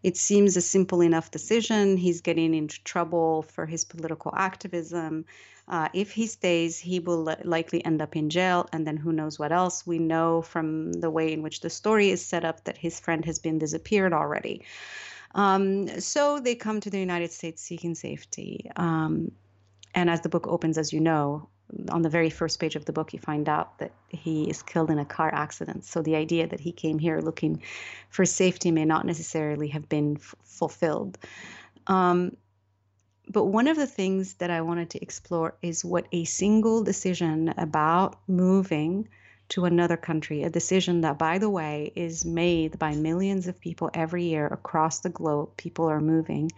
it 0.04 0.16
seems 0.16 0.56
a 0.56 0.62
simple 0.62 1.02
enough 1.02 1.32
decision. 1.32 1.98
He's 1.98 2.22
getting 2.22 2.54
into 2.54 2.84
trouble 2.84 3.44
for 3.44 3.66
his 3.66 3.84
political 3.84 4.32
activism. 4.36 5.26
Uh, 5.68 5.90
if 5.94 6.12
he 6.12 6.28
stays, 6.28 6.78
he 6.78 7.00
will 7.00 7.36
likely 7.44 7.84
end 7.84 8.02
up 8.02 8.16
in 8.16 8.30
jail, 8.30 8.68
and 8.72 8.86
then 8.86 8.98
who 8.98 9.14
knows 9.14 9.40
what 9.40 9.52
else. 9.52 9.88
We 9.88 9.98
know 9.98 10.42
from 10.42 10.92
the 10.94 11.10
way 11.10 11.32
in 11.32 11.42
which 11.42 11.62
the 11.62 11.70
story 11.70 12.12
is 12.12 12.24
set 12.24 12.46
up 12.46 12.66
that 12.66 12.78
his 12.78 13.00
friend 13.00 13.26
has 13.26 13.40
been 13.40 13.60
disappeared 13.60 14.14
already. 14.14 14.64
Um, 15.36 16.00
so 16.00 16.40
they 16.40 16.56
come 16.56 16.80
to 16.82 16.90
the 16.90 17.00
United 17.00 17.32
States 17.32 17.62
seeking 17.62 17.96
safety. 17.96 18.70
Um, 18.76 19.32
and 19.96 20.10
as 20.10 20.22
the 20.22 20.30
book 20.30 20.48
opens, 20.48 20.78
as 20.78 20.94
you 20.94 21.00
know, 21.00 21.50
on 21.90 22.02
the 22.02 22.10
very 22.10 22.30
first 22.30 22.60
page 22.60 22.76
of 22.76 22.86
the 22.86 22.94
book, 22.94 23.14
you 23.14 23.20
find 23.20 23.50
out 23.50 23.80
that 23.80 23.92
he 24.10 24.50
is 24.50 24.62
killed 24.62 24.92
in 24.92 25.00
a 25.00 25.06
car 25.06 25.34
accident. 25.34 25.86
So 25.86 26.02
the 26.02 26.16
idea 26.16 26.48
that 26.48 26.60
he 26.60 26.72
came 26.72 27.00
here 27.00 27.20
looking 27.20 27.62
for 28.10 28.26
safety 28.26 28.72
may 28.72 28.86
not 28.86 29.06
necessarily 29.06 29.68
have 29.70 29.90
been 29.90 30.18
f- 30.18 30.36
fulfilled. 30.44 31.18
Um, 31.88 32.38
but 33.30 33.46
one 33.46 33.68
of 33.68 33.78
the 33.78 33.88
things 33.88 34.36
that 34.36 34.52
I 34.52 34.62
wanted 34.62 34.90
to 34.92 35.02
explore 35.02 35.56
is 35.62 35.86
what 35.86 36.08
a 36.12 36.26
single 36.26 36.84
decision 36.84 37.54
about 37.58 38.20
moving 38.28 39.08
to 39.50 39.66
another 39.66 39.98
country, 39.98 40.44
a 40.44 40.50
decision 40.50 41.02
that, 41.02 41.18
by 41.18 41.38
the 41.38 41.50
way, 41.50 41.92
is 41.96 42.26
made 42.26 42.80
by 42.80 42.96
millions 42.96 43.48
of 43.48 43.60
people 43.60 43.90
every 43.94 44.26
year 44.26 44.48
across 44.48 45.00
the 45.00 45.10
globe. 45.10 45.56
People 45.58 45.90
are 45.90 46.02
moving 46.02 46.52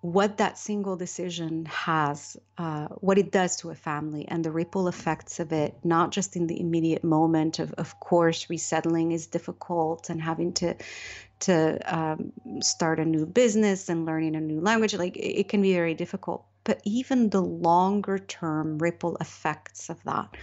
what 0.00 0.36
that 0.36 0.56
single 0.56 0.96
decision 0.96 1.64
has, 1.66 2.36
uh, 2.56 2.86
what 2.86 3.18
it 3.18 3.32
does 3.32 3.56
to 3.56 3.70
a 3.70 3.74
family, 3.74 4.26
and 4.28 4.44
the 4.44 4.50
ripple 4.50 4.86
effects 4.86 5.40
of 5.40 5.52
it, 5.52 5.74
not 5.82 6.12
just 6.12 6.36
in 6.36 6.46
the 6.46 6.60
immediate 6.60 7.02
moment 7.02 7.58
of, 7.58 7.72
of 7.74 7.98
course, 7.98 8.48
resettling 8.48 9.10
is 9.10 9.26
difficult 9.26 10.08
and 10.10 10.22
having 10.22 10.52
to 10.52 10.76
to 11.40 11.78
um, 11.96 12.32
start 12.60 12.98
a 12.98 13.04
new 13.04 13.24
business 13.24 13.88
and 13.88 14.06
learning 14.06 14.34
a 14.34 14.40
new 14.40 14.60
language, 14.60 14.94
like 14.94 15.16
it, 15.16 15.40
it 15.40 15.48
can 15.48 15.62
be 15.62 15.72
very 15.72 15.94
difficult. 15.94 16.44
But 16.64 16.80
even 16.84 17.30
the 17.30 17.40
longer 17.40 18.18
term 18.18 18.78
ripple 18.78 19.16
effects 19.20 19.88
of 19.88 20.02
that. 20.04 20.36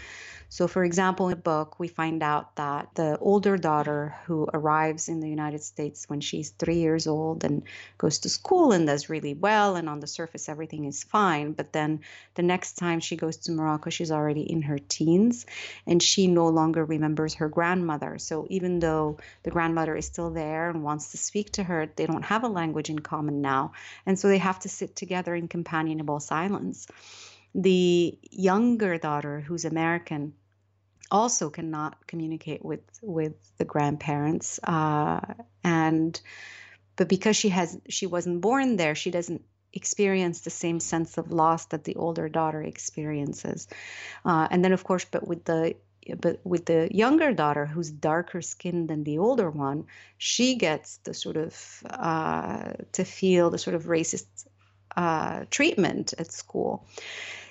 So, 0.49 0.67
for 0.67 0.84
example, 0.84 1.27
in 1.27 1.31
the 1.31 1.41
book, 1.41 1.79
we 1.79 1.88
find 1.88 2.23
out 2.23 2.55
that 2.55 2.89
the 2.95 3.17
older 3.19 3.58
daughter 3.58 4.15
who 4.25 4.47
arrives 4.53 5.10
in 5.10 5.19
the 5.19 5.29
United 5.29 5.63
States 5.63 6.08
when 6.08 6.21
she's 6.21 6.51
three 6.51 6.77
years 6.77 7.08
old 7.08 7.43
and 7.43 7.63
goes 7.97 8.19
to 8.19 8.29
school 8.29 8.71
and 8.71 8.88
does 8.88 9.10
really 9.10 9.34
well, 9.34 9.75
and 9.75 9.89
on 9.89 9.99
the 9.99 10.08
surface, 10.08 10.47
everything 10.47 10.86
is 10.86 11.03
fine. 11.03 11.53
But 11.53 11.73
then 11.73 12.01
the 12.36 12.43
next 12.43 12.73
time 12.73 12.99
she 12.99 13.15
goes 13.15 13.38
to 13.38 13.51
Morocco, 13.51 13.89
she's 13.89 14.12
already 14.12 14.41
in 14.41 14.62
her 14.63 14.77
teens 14.79 15.45
and 15.88 16.01
she 16.01 16.27
no 16.27 16.47
longer 16.47 16.86
remembers 16.86 17.36
her 17.36 17.49
grandmother. 17.49 18.17
So, 18.19 18.47
even 18.49 18.79
though 18.79 19.17
the 19.43 19.51
grandmother 19.51 19.95
is 19.95 20.05
still 20.05 20.31
there 20.31 20.69
and 20.69 20.84
wants 20.84 21.12
to 21.12 21.17
speak 21.17 21.51
to 21.53 21.63
her, 21.63 21.88
they 21.95 22.05
don't 22.05 22.25
have 22.25 22.43
a 22.43 22.47
language 22.47 22.89
in 22.89 22.99
common 22.99 23.41
now. 23.41 23.73
And 24.05 24.17
so 24.17 24.27
they 24.27 24.38
have 24.38 24.60
to 24.60 24.69
sit 24.69 24.95
together 24.95 25.36
in 25.36 25.47
companionable 25.47 26.19
silence. 26.19 26.88
The 27.55 28.19
younger 28.29 28.97
daughter, 28.97 29.39
who's 29.39 29.65
American, 29.65 30.33
also 31.09 31.49
cannot 31.49 32.05
communicate 32.07 32.63
with 32.63 32.81
with 33.01 33.35
the 33.57 33.65
grandparents 33.65 34.59
uh, 34.63 35.21
and 35.63 36.19
but 36.95 37.07
because 37.07 37.35
she 37.35 37.49
has 37.49 37.77
she 37.89 38.07
wasn't 38.07 38.41
born 38.41 38.75
there 38.75 38.95
she 38.95 39.11
doesn't 39.11 39.43
experience 39.73 40.41
the 40.41 40.49
same 40.49 40.79
sense 40.79 41.17
of 41.17 41.31
loss 41.31 41.65
that 41.67 41.83
the 41.83 41.95
older 41.95 42.29
daughter 42.29 42.61
experiences. 42.61 43.67
Uh, 44.23 44.47
and 44.49 44.63
then 44.63 44.71
of 44.73 44.83
course 44.83 45.05
but 45.05 45.27
with 45.27 45.43
the 45.45 45.75
but 46.19 46.39
with 46.43 46.65
the 46.65 46.87
younger 46.91 47.33
daughter 47.33 47.65
who's 47.65 47.89
darker 47.89 48.41
skinned 48.41 48.89
than 48.89 49.03
the 49.03 49.17
older 49.17 49.49
one 49.49 49.85
she 50.17 50.55
gets 50.55 50.97
the 50.97 51.13
sort 51.13 51.35
of 51.35 51.83
uh, 51.89 52.73
to 52.91 53.03
feel 53.03 53.49
the 53.49 53.57
sort 53.57 53.75
of 53.75 53.85
racist 53.85 54.27
uh, 54.95 55.43
treatment 55.49 56.13
at 56.17 56.31
school 56.31 56.87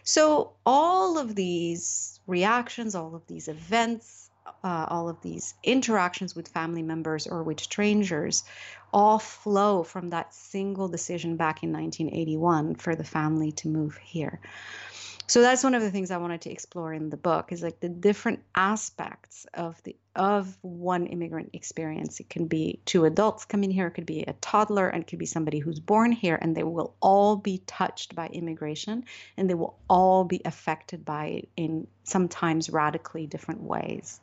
so 0.05 0.53
all 0.65 1.19
of 1.19 1.35
these 1.35 2.21
reactions, 2.27 2.95
all 2.95 3.15
of 3.15 3.27
these 3.27 3.49
events, 3.49 4.31
uh, 4.63 4.87
all 4.89 5.09
of 5.09 5.21
these 5.23 5.55
interactions 5.63 6.37
with 6.37 6.49
family 6.49 6.83
members 6.83 7.27
or 7.27 7.43
with 7.43 7.61
strangers 7.61 8.45
all 8.93 9.19
flow 9.19 9.83
from 9.83 10.11
that 10.11 10.33
single 10.33 10.87
decision 10.89 11.37
back 11.37 11.63
in 11.63 11.73
1981 11.73 12.75
for 12.77 12.95
the 12.95 13.05
family 13.05 13.51
to 13.51 13.69
move 13.69 13.97
here 13.97 14.41
so 15.27 15.41
that's 15.41 15.65
one 15.65 15.75
of 15.75 15.83
the 15.83 15.91
things 15.91 16.11
i 16.11 16.17
wanted 16.17 16.41
to 16.41 16.51
explore 16.51 16.93
in 16.93 17.11
the 17.11 17.17
book 17.17 17.53
is 17.53 17.63
like 17.63 17.81
the 17.81 17.89
different 17.89 18.41
aspects 18.55 19.47
of 19.55 19.83
the 19.85 19.97
of 20.17 20.57
one 20.63 21.07
immigrant 21.07 21.51
experience. 21.53 22.21
It 22.21 22.31
can 22.31 22.47
be 22.47 22.81
two 22.85 23.05
adults 23.05 23.45
coming 23.45 23.71
here 23.71 23.89
it 23.89 23.93
could 23.93 24.07
be 24.07 24.23
a 24.23 24.33
toddler 24.35 24.89
and 24.89 25.03
it 25.03 25.07
could 25.07 25.19
be 25.19 25.27
somebody 25.27 25.59
who's 25.59 25.81
born 25.81 26.13
here 26.13 26.39
and 26.41 26.57
they 26.57 26.63
will 26.63 26.95
all 27.01 27.37
be 27.37 27.63
touched 27.67 28.15
by 28.15 28.29
immigration 28.29 29.05
and 29.37 29.51
they 29.51 29.55
will 29.55 29.77
all 29.89 30.25
be 30.25 30.41
affected 30.45 31.05
by 31.05 31.27
it 31.27 31.49
in 31.57 31.87
sometimes 32.05 32.71
radically 32.71 33.27
different 33.27 33.63
ways. 33.63 34.21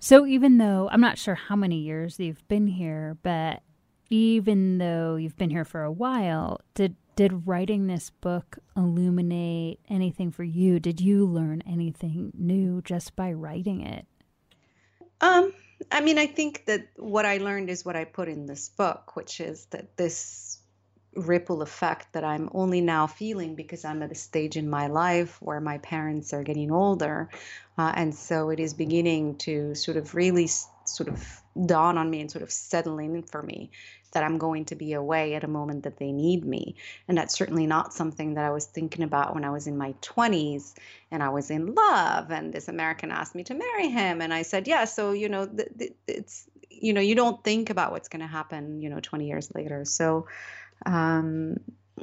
So 0.00 0.26
even 0.26 0.58
though 0.58 0.88
i'm 0.92 1.00
not 1.00 1.16
sure 1.16 1.36
how 1.36 1.56
many 1.56 1.76
years 1.76 2.18
you've 2.18 2.46
been 2.48 2.66
here 2.66 3.16
but 3.22 3.62
even 4.10 4.78
though 4.78 5.16
you've 5.16 5.36
been 5.36 5.48
here 5.48 5.64
for 5.64 5.84
a 5.84 5.92
while 5.92 6.60
did 6.74 6.96
did 7.16 7.46
writing 7.46 7.86
this 7.86 8.10
book 8.10 8.58
illuminate 8.76 9.80
anything 9.88 10.30
for 10.30 10.44
you? 10.44 10.80
Did 10.80 11.00
you 11.00 11.26
learn 11.26 11.62
anything 11.66 12.32
new 12.36 12.82
just 12.82 13.14
by 13.16 13.32
writing 13.32 13.82
it? 13.82 14.06
Um, 15.20 15.52
I 15.90 16.00
mean, 16.00 16.18
I 16.18 16.26
think 16.26 16.64
that 16.66 16.88
what 16.96 17.26
I 17.26 17.38
learned 17.38 17.70
is 17.70 17.84
what 17.84 17.96
I 17.96 18.04
put 18.04 18.28
in 18.28 18.46
this 18.46 18.68
book, 18.68 19.14
which 19.14 19.40
is 19.40 19.66
that 19.66 19.96
this 19.96 20.58
ripple 21.14 21.60
effect 21.60 22.12
that 22.14 22.24
I'm 22.24 22.48
only 22.54 22.80
now 22.80 23.06
feeling 23.06 23.54
because 23.54 23.84
I'm 23.84 24.02
at 24.02 24.10
a 24.10 24.14
stage 24.14 24.56
in 24.56 24.70
my 24.70 24.86
life 24.86 25.36
where 25.42 25.60
my 25.60 25.78
parents 25.78 26.32
are 26.32 26.42
getting 26.42 26.70
older. 26.70 27.28
Uh, 27.76 27.92
and 27.94 28.14
so 28.14 28.48
it 28.50 28.58
is 28.58 28.72
beginning 28.72 29.36
to 29.38 29.74
sort 29.74 29.98
of 29.98 30.14
really 30.14 30.48
sort 30.84 31.08
of 31.08 31.42
dawn 31.66 31.98
on 31.98 32.08
me 32.10 32.20
and 32.20 32.30
sort 32.30 32.42
of 32.42 32.50
settling 32.50 33.22
for 33.22 33.42
me 33.42 33.70
that 34.12 34.22
I'm 34.22 34.38
going 34.38 34.64
to 34.66 34.74
be 34.74 34.92
away 34.92 35.34
at 35.34 35.44
a 35.44 35.48
moment 35.48 35.82
that 35.82 35.98
they 35.98 36.12
need 36.12 36.44
me. 36.44 36.76
And 37.08 37.18
that's 37.18 37.34
certainly 37.34 37.66
not 37.66 37.92
something 37.92 38.34
that 38.34 38.44
I 38.44 38.50
was 38.50 38.66
thinking 38.66 39.02
about 39.02 39.34
when 39.34 39.44
I 39.44 39.50
was 39.50 39.66
in 39.66 39.76
my 39.76 39.94
20s 40.02 40.74
and 41.10 41.22
I 41.22 41.28
was 41.28 41.50
in 41.50 41.74
love. 41.74 42.30
And 42.30 42.52
this 42.52 42.68
American 42.68 43.10
asked 43.10 43.34
me 43.34 43.44
to 43.44 43.54
marry 43.54 43.88
him. 43.88 44.20
And 44.20 44.32
I 44.32 44.42
said, 44.42 44.68
yeah. 44.68 44.84
So, 44.84 45.12
you 45.12 45.28
know, 45.28 45.46
th- 45.46 45.68
th- 45.78 45.94
it's, 46.06 46.46
you 46.70 46.92
know, 46.92 47.00
you 47.00 47.14
don't 47.14 47.42
think 47.44 47.70
about 47.70 47.92
what's 47.92 48.08
going 48.08 48.20
to 48.20 48.26
happen, 48.26 48.80
you 48.80 48.88
know, 48.88 49.00
20 49.00 49.26
years 49.26 49.52
later. 49.54 49.84
So, 49.84 50.26
um, 50.86 51.56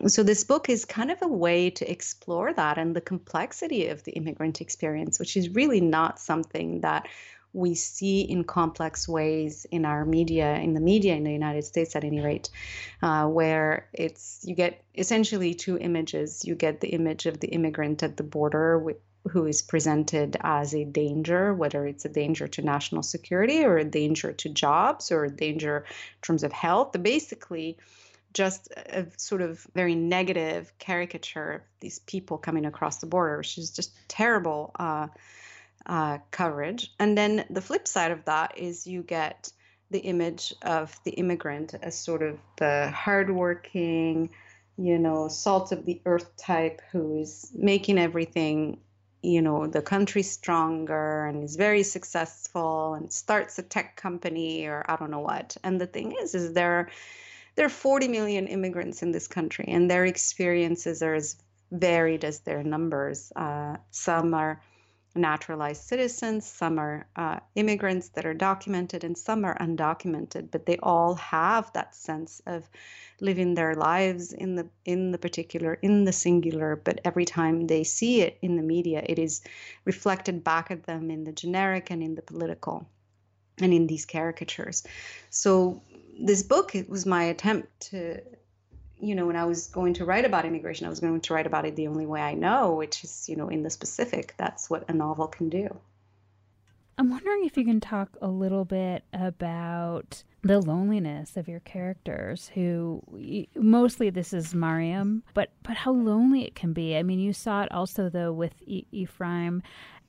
so 0.07 0.23
this 0.23 0.43
book 0.43 0.69
is 0.69 0.85
kind 0.85 1.11
of 1.11 1.21
a 1.21 1.27
way 1.27 1.69
to 1.71 1.91
explore 1.91 2.53
that 2.53 2.77
and 2.77 2.95
the 2.95 3.01
complexity 3.01 3.87
of 3.87 4.03
the 4.03 4.11
immigrant 4.13 4.61
experience, 4.61 5.19
which 5.19 5.35
is 5.35 5.49
really 5.49 5.81
not 5.81 6.19
something 6.19 6.81
that 6.81 7.07
we 7.53 7.75
see 7.75 8.21
in 8.21 8.43
complex 8.43 9.07
ways 9.07 9.65
in 9.71 9.85
our 9.85 10.05
media, 10.05 10.55
in 10.55 10.73
the 10.73 10.81
media 10.81 11.15
in 11.15 11.23
the 11.23 11.31
United 11.31 11.63
States 11.63 11.95
at 11.95 12.03
any 12.03 12.21
rate, 12.21 12.49
uh, 13.01 13.25
where 13.27 13.87
it's 13.93 14.41
you 14.43 14.55
get 14.55 14.83
essentially 14.95 15.53
two 15.53 15.77
images. 15.77 16.45
You 16.45 16.55
get 16.55 16.81
the 16.81 16.89
image 16.89 17.25
of 17.25 17.39
the 17.39 17.47
immigrant 17.47 18.03
at 18.03 18.17
the 18.17 18.23
border 18.23 18.77
with, 18.77 18.97
who 19.29 19.45
is 19.45 19.61
presented 19.61 20.37
as 20.41 20.73
a 20.73 20.85
danger, 20.85 21.53
whether 21.53 21.85
it's 21.85 22.05
a 22.05 22.09
danger 22.09 22.47
to 22.47 22.61
national 22.61 23.03
security 23.03 23.63
or 23.63 23.77
a 23.77 23.83
danger 23.83 24.31
to 24.31 24.49
jobs 24.49 25.11
or 25.11 25.25
a 25.25 25.29
danger 25.29 25.77
in 25.87 26.21
terms 26.21 26.43
of 26.43 26.51
health. 26.51 26.95
Basically, 27.01 27.77
just 28.33 28.71
a 28.71 29.07
sort 29.17 29.41
of 29.41 29.65
very 29.73 29.95
negative 29.95 30.71
caricature 30.77 31.51
of 31.51 31.61
these 31.79 31.99
people 31.99 32.37
coming 32.37 32.65
across 32.65 32.97
the 32.97 33.07
border, 33.07 33.37
which 33.37 33.57
is 33.57 33.71
just 33.71 33.91
terrible. 34.07 34.71
Uh, 34.77 35.07
uh, 35.89 36.19
coverage. 36.29 36.93
And 36.99 37.17
then 37.17 37.45
the 37.49 37.61
flip 37.61 37.87
side 37.87 38.11
of 38.11 38.23
that 38.25 38.57
is 38.57 38.85
you 38.85 39.01
get 39.01 39.51
the 39.89 39.99
image 39.99 40.53
of 40.61 40.95
the 41.03 41.11
immigrant 41.11 41.73
as 41.81 41.97
sort 41.97 42.21
of 42.21 42.37
the 42.57 42.91
hardworking, 42.91 44.29
you 44.77 44.99
know, 44.99 45.27
salt 45.27 45.71
of 45.71 45.85
the 45.85 45.99
earth 46.05 46.37
type 46.37 46.81
who 46.91 47.19
is 47.19 47.51
making 47.55 47.97
everything, 47.97 48.79
you 49.23 49.41
know, 49.41 49.65
the 49.65 49.81
country 49.81 50.21
stronger 50.21 51.25
and 51.25 51.43
is 51.43 51.55
very 51.55 51.81
successful 51.81 52.93
and 52.93 53.11
starts 53.11 53.57
a 53.57 53.63
tech 53.63 53.95
company 53.97 54.67
or 54.67 54.85
I 54.87 54.95
don't 54.95 55.09
know 55.09 55.21
what. 55.21 55.57
And 55.63 55.81
the 55.81 55.87
thing 55.87 56.13
is, 56.21 56.35
is 56.35 56.53
there 56.53 56.89
there 57.55 57.65
are 57.65 57.69
40 57.69 58.09
million 58.09 58.45
immigrants 58.45 59.01
in 59.01 59.11
this 59.11 59.27
country 59.27 59.65
and 59.67 59.89
their 59.89 60.05
experiences 60.05 61.01
are 61.01 61.15
as 61.15 61.35
varied 61.71 62.23
as 62.23 62.41
their 62.41 62.63
numbers. 62.63 63.33
Uh, 63.35 63.77
some 63.89 64.35
are 64.35 64.61
naturalized 65.15 65.83
citizens, 65.83 66.45
some 66.45 66.79
are 66.79 67.07
uh, 67.15 67.39
immigrants 67.55 68.09
that 68.09 68.25
are 68.25 68.33
documented, 68.33 69.03
and 69.03 69.17
some 69.17 69.43
are 69.45 69.57
undocumented. 69.57 70.51
But 70.51 70.65
they 70.65 70.77
all 70.77 71.15
have 71.15 71.71
that 71.73 71.95
sense 71.95 72.41
of 72.45 72.69
living 73.19 73.53
their 73.53 73.75
lives 73.75 74.33
in 74.33 74.55
the 74.55 74.67
in 74.85 75.11
the 75.11 75.17
particular, 75.17 75.73
in 75.73 76.05
the 76.05 76.11
singular. 76.11 76.75
But 76.75 77.01
every 77.03 77.25
time 77.25 77.67
they 77.67 77.83
see 77.83 78.21
it 78.21 78.37
in 78.41 78.55
the 78.55 78.63
media, 78.63 79.03
it 79.05 79.19
is 79.19 79.41
reflected 79.85 80.43
back 80.43 80.71
at 80.71 80.83
them 80.83 81.09
in 81.09 81.23
the 81.23 81.33
generic 81.33 81.89
and 81.89 82.03
in 82.03 82.15
the 82.15 82.21
political, 82.21 82.87
and 83.59 83.73
in 83.73 83.87
these 83.87 84.05
caricatures. 84.05 84.83
So 85.29 85.81
this 86.21 86.43
book 86.43 86.75
it 86.75 86.89
was 86.89 87.05
my 87.05 87.23
attempt 87.23 87.91
to 87.91 88.21
you 88.99 89.15
know, 89.15 89.27
when 89.27 89.35
I 89.35 89.45
was 89.45 89.67
going 89.67 89.93
to 89.95 90.05
write 90.05 90.25
about 90.25 90.45
immigration, 90.45 90.85
I 90.85 90.89
was 90.89 90.99
going 90.99 91.21
to 91.21 91.33
write 91.33 91.47
about 91.47 91.65
it 91.65 91.75
the 91.75 91.87
only 91.87 92.05
way 92.05 92.21
I 92.21 92.33
know, 92.33 92.75
which 92.75 93.03
is, 93.03 93.29
you 93.29 93.35
know, 93.35 93.47
in 93.47 93.63
the 93.63 93.69
specific. 93.69 94.33
That's 94.37 94.69
what 94.69 94.89
a 94.89 94.93
novel 94.93 95.27
can 95.27 95.49
do. 95.49 95.79
I'm 96.97 97.09
wondering 97.09 97.45
if 97.45 97.55
you 97.55 97.63
can 97.63 97.79
talk 97.79 98.17
a 98.21 98.27
little 98.27 98.65
bit 98.65 99.05
about 99.13 100.23
the 100.43 100.59
loneliness 100.59 101.37
of 101.37 101.47
your 101.47 101.61
characters 101.61 102.51
who 102.53 103.01
mostly 103.55 104.09
this 104.09 104.31
is 104.31 104.53
Maryam 104.53 105.23
but 105.33 105.49
but 105.63 105.75
how 105.75 105.91
lonely 105.91 106.45
it 106.45 106.55
can 106.55 106.71
be 106.71 106.95
I 106.95 107.03
mean 107.03 107.19
you 107.19 107.33
saw 107.33 107.63
it 107.63 107.71
also 107.73 108.09
though 108.09 108.31
with 108.31 108.53
e- 108.61 108.85
Efraín 108.93 109.61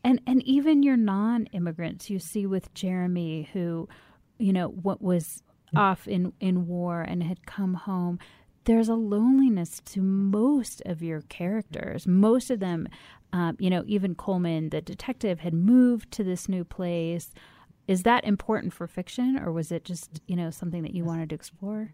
and 0.05 0.21
and 0.29 0.43
even 0.45 0.85
your 0.85 0.97
non-immigrants 0.97 2.11
you 2.11 2.21
see 2.21 2.47
with 2.47 2.73
Jeremy 2.75 3.49
who 3.53 3.89
you 4.39 4.53
know 4.53 4.69
what 4.69 5.03
was 5.03 5.43
off 5.77 6.07
in 6.09 6.33
in 6.41 6.67
war 6.67 7.03
and 7.03 7.23
had 7.23 7.47
come 7.47 7.75
home 7.75 8.19
there's 8.65 8.89
a 8.89 8.95
loneliness 8.95 9.81
to 9.87 10.03
most 10.03 10.83
of 10.85 11.03
your 11.03 11.23
characters. 11.23 12.07
Most 12.07 12.51
of 12.51 12.61
them, 12.61 12.89
um, 13.33 13.57
you 13.59 13.71
know, 13.71 13.85
even 13.87 14.15
Coleman, 14.15 14.71
the 14.71 14.81
detective, 14.81 15.41
had 15.41 15.55
moved 15.55 16.11
to 16.13 16.25
this 16.25 16.49
new 16.49 16.65
place. 16.65 17.33
Is 17.89 18.03
that 18.05 18.25
important 18.25 18.73
for 18.73 18.87
fiction, 18.87 19.39
or 19.39 19.51
was 19.51 19.73
it 19.73 19.85
just, 19.85 20.21
you 20.27 20.37
know, 20.37 20.51
something 20.51 20.83
that 20.83 20.95
you 20.95 21.05
wanted 21.05 21.31
to 21.31 21.35
explore? 21.35 21.93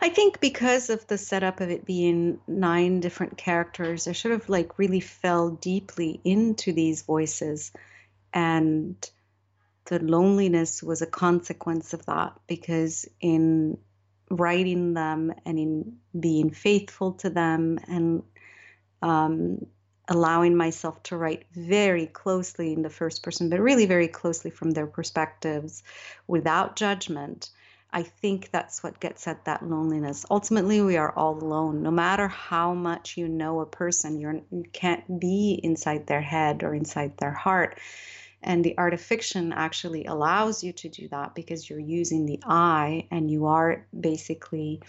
I 0.00 0.08
think 0.08 0.40
because 0.40 0.90
of 0.90 1.06
the 1.06 1.18
setup 1.18 1.60
of 1.60 1.70
it 1.70 1.84
being 1.84 2.40
nine 2.46 3.00
different 3.00 3.36
characters, 3.36 4.08
I 4.08 4.12
sort 4.12 4.34
of 4.34 4.48
like 4.48 4.78
really 4.78 5.00
fell 5.00 5.50
deeply 5.50 6.20
into 6.24 6.72
these 6.72 7.02
voices. 7.02 7.72
And 8.32 8.96
the 9.86 9.98
loneliness 9.98 10.82
was 10.82 11.02
a 11.02 11.06
consequence 11.06 11.92
of 11.92 12.06
that 12.06 12.38
because 12.46 13.08
in 13.20 13.78
writing 14.32 14.94
them 14.94 15.32
and 15.44 15.58
in 15.58 15.96
being 16.18 16.50
faithful 16.50 17.12
to 17.12 17.28
them 17.28 17.78
and 17.86 18.22
um, 19.02 19.66
allowing 20.08 20.56
myself 20.56 21.02
to 21.02 21.16
write 21.16 21.44
very 21.52 22.06
closely 22.06 22.72
in 22.72 22.82
the 22.82 22.90
first 22.90 23.22
person, 23.22 23.50
but 23.50 23.60
really 23.60 23.84
very 23.84 24.08
closely 24.08 24.50
from 24.50 24.70
their 24.70 24.86
perspectives 24.86 25.82
without 26.26 26.76
judgment. 26.76 27.50
I 27.92 28.04
think 28.04 28.50
that's 28.50 28.82
what 28.82 29.00
gets 29.00 29.28
at 29.28 29.44
that 29.44 29.68
loneliness. 29.68 30.24
Ultimately, 30.30 30.80
we 30.80 30.96
are 30.96 31.12
all 31.12 31.38
alone. 31.38 31.82
No 31.82 31.90
matter 31.90 32.26
how 32.26 32.72
much 32.72 33.18
you 33.18 33.28
know 33.28 33.60
a 33.60 33.66
person, 33.66 34.18
you're, 34.18 34.40
you 34.50 34.64
can't 34.72 35.20
be 35.20 35.60
inside 35.62 36.06
their 36.06 36.22
head 36.22 36.62
or 36.62 36.74
inside 36.74 37.18
their 37.18 37.32
heart. 37.32 37.78
And 38.42 38.64
the 38.64 38.76
art 38.76 38.94
of 38.94 39.00
fiction 39.00 39.52
actually 39.52 40.04
allows 40.06 40.64
you 40.64 40.72
to 40.72 40.88
do 40.88 41.08
that 41.08 41.34
because 41.34 41.68
you're 41.68 41.78
using 41.78 42.26
the 42.26 42.40
eye 42.44 43.06
and 43.10 43.30
you 43.30 43.46
are 43.46 43.86
basically 43.98 44.82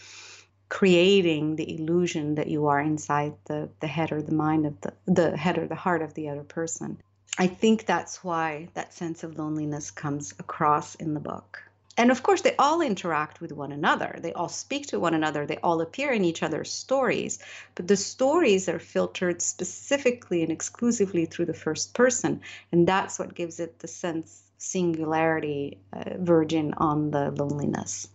creating 0.69 1.55
the 1.55 1.75
illusion 1.75 2.35
that 2.35 2.47
you 2.47 2.67
are 2.67 2.79
inside 2.79 3.33
the, 3.45 3.69
the 3.79 3.87
head 3.87 4.11
or 4.11 4.21
the 4.21 4.33
mind 4.33 4.65
of 4.65 4.81
the, 4.81 4.93
the 5.05 5.37
head 5.37 5.59
or 5.59 5.67
the 5.67 5.75
heart 5.75 6.01
of 6.01 6.15
the 6.15 6.29
other 6.29 6.43
person. 6.43 6.97
I 7.37 7.47
think 7.47 7.85
that's 7.85 8.23
why 8.23 8.69
that 8.73 8.93
sense 8.93 9.23
of 9.23 9.37
loneliness 9.37 9.91
comes 9.91 10.33
across 10.39 10.95
in 10.95 11.13
the 11.13 11.19
book 11.19 11.63
and 11.97 12.12
of 12.12 12.23
course 12.23 12.41
they 12.41 12.56
all 12.58 12.82
interact 12.82 13.39
with 13.41 13.51
one 13.51 13.71
another. 13.71 14.17
They 14.19 14.34
all 14.34 14.49
speak 14.49 14.88
to 14.88 14.99
one 14.99 15.13
another. 15.13 15.45
They 15.45 15.58
all 15.58 15.82
appear 15.82 16.12
in 16.12 16.25
each 16.25 16.41
other's 16.41 16.71
stories. 16.71 17.39
But 17.75 17.88
the 17.88 17.97
stories 17.97 18.67
are 18.67 18.79
filtered 18.79 19.41
specifically 19.41 20.41
and 20.41 20.51
exclusively 20.51 21.25
through 21.25 21.45
the 21.45 21.53
first 21.53 21.93
person. 21.93 22.41
And 22.71 22.88
that's 22.88 23.19
what 23.19 23.36
gives 23.36 23.60
it 23.60 23.79
the 23.79 23.88
sense 23.88 24.43
singularity 24.58 25.77
uh, 25.91 26.17
virgin 26.17 26.73
on 26.77 27.12
the 27.12 27.32
loneliness. 27.32 28.08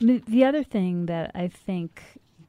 The 0.00 0.44
other 0.44 0.62
thing 0.62 1.06
that 1.06 1.30
i 1.34 1.48
think 1.48 2.02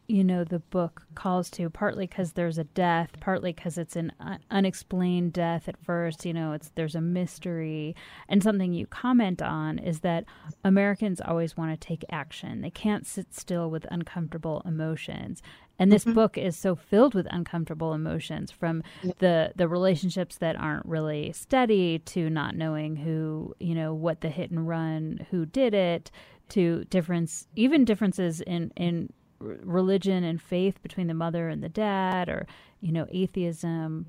you 0.08 0.24
know 0.24 0.43
the 0.43 0.60
book 0.60 1.04
calls 1.15 1.50
to 1.50 1.70
partly 1.70 2.08
because 2.08 2.34
there's 2.34 2.58
a 2.58 2.63
death 2.63 3.12
partly 3.20 3.52
because 3.52 3.78
it's 3.78 3.96
an 3.96 4.12
unexplained 4.50 5.34
death 5.34 5.67
at 5.67 5.78
first 5.78 6.26
you 6.26 6.34
know 6.34 6.54
it's 6.54 6.72
there's 6.76 6.96
a 6.96 7.02
mystery. 7.02 7.96
And 8.30 8.41
something 8.41 8.74
you 8.74 8.88
comment 8.88 9.41
on 9.41 9.80
is 9.80 10.02
that 10.02 10.26
americans 10.63 11.22
always 11.22 11.58
want 11.58 11.72
to 11.80 11.88
take 11.88 12.06
action. 12.10 12.62
They 12.62 12.70
can't 12.70 13.06
sit 13.06 13.34
still 13.34 13.70
with 13.70 13.86
uncomfortable 13.91 14.62
emotions. 14.65 15.41
And 15.80 15.91
this 15.91 16.06
mm-hmm. 16.06 16.13
book 16.13 16.38
is 16.38 16.58
so 16.58 16.76
filled 16.76 17.13
with 17.13 17.28
uncomfortable 17.30 17.93
emotions 17.93 18.52
from 18.52 18.84
the 19.20 19.52
the 19.56 19.67
relationships 19.67 20.38
that 20.38 20.56
aren't 20.56 20.86
really 20.86 21.32
steady 21.34 22.00
to 22.00 22.30
not 22.30 22.56
knowing 22.56 22.96
who 22.96 23.56
you 23.60 23.76
know 23.76 23.93
what 23.93 24.22
the 24.22 24.30
hit 24.30 24.52
and 24.52 24.67
run 24.67 25.26
who 25.30 25.46
did 25.46 25.74
it 25.74 26.10
to 26.50 26.86
difference 26.86 27.48
even 27.56 27.86
differences 27.86 28.41
in 28.41 28.72
in 28.76 29.12
religion 29.39 30.23
and 30.23 30.41
faith 30.41 30.82
between 30.82 31.08
the 31.08 31.13
mother 31.13 31.50
and 31.50 31.63
the 31.63 31.69
dad 31.69 32.30
or 32.30 32.47
you 32.82 32.91
know 32.91 33.06
atheism 33.10 34.06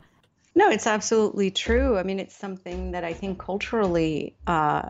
no 0.54 0.70
it's 0.70 0.86
absolutely 0.86 1.50
true 1.50 1.96
i 1.98 2.02
mean 2.02 2.18
it's 2.18 2.36
something 2.36 2.92
that 2.92 3.04
i 3.04 3.12
think 3.12 3.38
culturally 3.38 4.34
uh, 4.46 4.88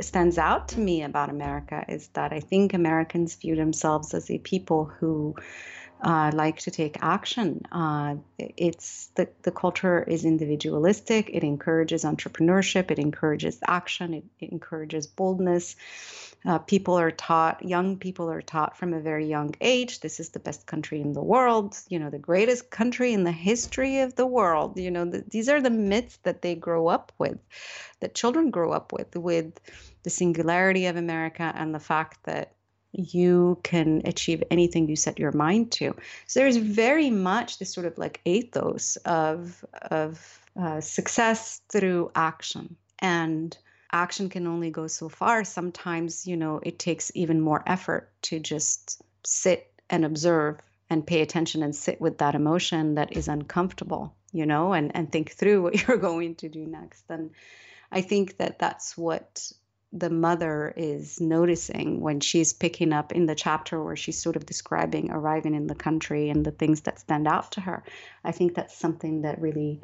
stands 0.00 0.38
out 0.38 0.68
to 0.68 0.80
me 0.80 1.02
about 1.02 1.30
america 1.30 1.84
is 1.88 2.08
that 2.08 2.32
i 2.32 2.40
think 2.40 2.74
americans 2.74 3.34
view 3.34 3.56
themselves 3.56 4.14
as 4.14 4.30
a 4.30 4.38
people 4.38 4.84
who 4.84 5.34
uh, 6.02 6.30
like 6.34 6.58
to 6.60 6.70
take 6.70 6.96
action. 7.02 7.62
Uh, 7.70 8.16
it's 8.38 9.08
the, 9.16 9.28
the 9.42 9.50
culture 9.50 10.02
is 10.02 10.24
individualistic. 10.24 11.30
It 11.32 11.44
encourages 11.44 12.04
entrepreneurship. 12.04 12.90
It 12.90 12.98
encourages 12.98 13.58
action. 13.66 14.14
It, 14.14 14.24
it 14.40 14.52
encourages 14.52 15.06
boldness. 15.06 15.76
Uh, 16.46 16.58
people 16.58 16.98
are 16.98 17.10
taught, 17.10 17.62
young 17.62 17.98
people 17.98 18.30
are 18.30 18.40
taught 18.40 18.76
from 18.76 18.94
a 18.94 19.00
very 19.00 19.26
young 19.26 19.54
age, 19.60 20.00
this 20.00 20.18
is 20.18 20.30
the 20.30 20.38
best 20.38 20.66
country 20.66 21.00
in 21.00 21.12
the 21.12 21.22
world, 21.22 21.76
you 21.88 21.98
know, 21.98 22.08
the 22.08 22.18
greatest 22.18 22.70
country 22.70 23.12
in 23.12 23.24
the 23.24 23.32
history 23.32 24.00
of 24.00 24.14
the 24.14 24.26
world. 24.26 24.78
You 24.78 24.90
know, 24.90 25.04
the, 25.04 25.22
these 25.28 25.50
are 25.50 25.60
the 25.60 25.70
myths 25.70 26.18
that 26.22 26.40
they 26.40 26.54
grow 26.54 26.88
up 26.88 27.12
with, 27.18 27.38
that 28.00 28.14
children 28.14 28.50
grow 28.50 28.72
up 28.72 28.92
with, 28.92 29.14
with 29.16 29.60
the 30.02 30.10
singularity 30.10 30.86
of 30.86 30.96
America 30.96 31.52
and 31.54 31.74
the 31.74 31.80
fact 31.80 32.24
that 32.24 32.52
you 32.92 33.58
can 33.62 34.02
achieve 34.04 34.42
anything 34.50 34.88
you 34.88 34.96
set 34.96 35.18
your 35.18 35.32
mind 35.32 35.70
to. 35.72 35.94
So 36.26 36.40
there's 36.40 36.56
very 36.56 37.10
much 37.10 37.58
this 37.58 37.72
sort 37.72 37.86
of 37.86 37.96
like 37.98 38.20
ethos 38.24 38.96
of 39.04 39.64
of 39.90 40.40
uh, 40.60 40.80
success 40.80 41.60
through 41.68 42.10
action, 42.14 42.76
and 42.98 43.56
action 43.92 44.28
can 44.28 44.46
only 44.46 44.70
go 44.70 44.86
so 44.86 45.08
far. 45.08 45.44
Sometimes 45.44 46.26
you 46.26 46.36
know 46.36 46.60
it 46.62 46.78
takes 46.78 47.10
even 47.14 47.40
more 47.40 47.62
effort 47.66 48.10
to 48.22 48.38
just 48.38 49.02
sit 49.24 49.72
and 49.88 50.04
observe 50.04 50.58
and 50.88 51.06
pay 51.06 51.20
attention 51.22 51.62
and 51.62 51.74
sit 51.74 52.00
with 52.00 52.18
that 52.18 52.34
emotion 52.34 52.96
that 52.96 53.16
is 53.16 53.28
uncomfortable, 53.28 54.14
you 54.32 54.46
know, 54.46 54.72
and 54.72 54.94
and 54.94 55.10
think 55.10 55.32
through 55.32 55.62
what 55.62 55.80
you're 55.88 55.96
going 55.98 56.34
to 56.36 56.48
do 56.48 56.66
next. 56.66 57.04
And 57.08 57.30
I 57.92 58.00
think 58.00 58.36
that 58.38 58.58
that's 58.58 58.96
what 58.96 59.52
the 59.92 60.10
mother 60.10 60.72
is 60.76 61.20
noticing 61.20 62.00
when 62.00 62.20
she's 62.20 62.52
picking 62.52 62.92
up 62.92 63.10
in 63.12 63.26
the 63.26 63.34
chapter 63.34 63.82
where 63.82 63.96
she's 63.96 64.22
sort 64.22 64.36
of 64.36 64.46
describing 64.46 65.10
arriving 65.10 65.54
in 65.54 65.66
the 65.66 65.74
country 65.74 66.30
and 66.30 66.44
the 66.44 66.52
things 66.52 66.82
that 66.82 67.00
stand 67.00 67.26
out 67.26 67.52
to 67.52 67.60
her. 67.60 67.82
I 68.22 68.30
think 68.30 68.54
that's 68.54 68.76
something 68.76 69.22
that 69.22 69.40
really 69.40 69.80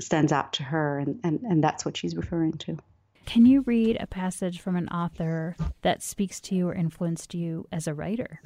stands 0.00 0.32
out 0.32 0.54
to 0.54 0.62
her, 0.62 0.98
and, 0.98 1.20
and, 1.22 1.40
and 1.42 1.62
that's 1.62 1.84
what 1.84 1.96
she's 1.96 2.16
referring 2.16 2.54
to. 2.54 2.78
Can 3.26 3.46
you 3.46 3.62
read 3.62 3.96
a 4.00 4.06
passage 4.06 4.60
from 4.60 4.76
an 4.76 4.88
author 4.88 5.56
that 5.82 6.02
speaks 6.02 6.40
to 6.42 6.54
you 6.54 6.68
or 6.68 6.74
influenced 6.74 7.34
you 7.34 7.66
as 7.70 7.86
a 7.86 7.94
writer? 7.94 8.40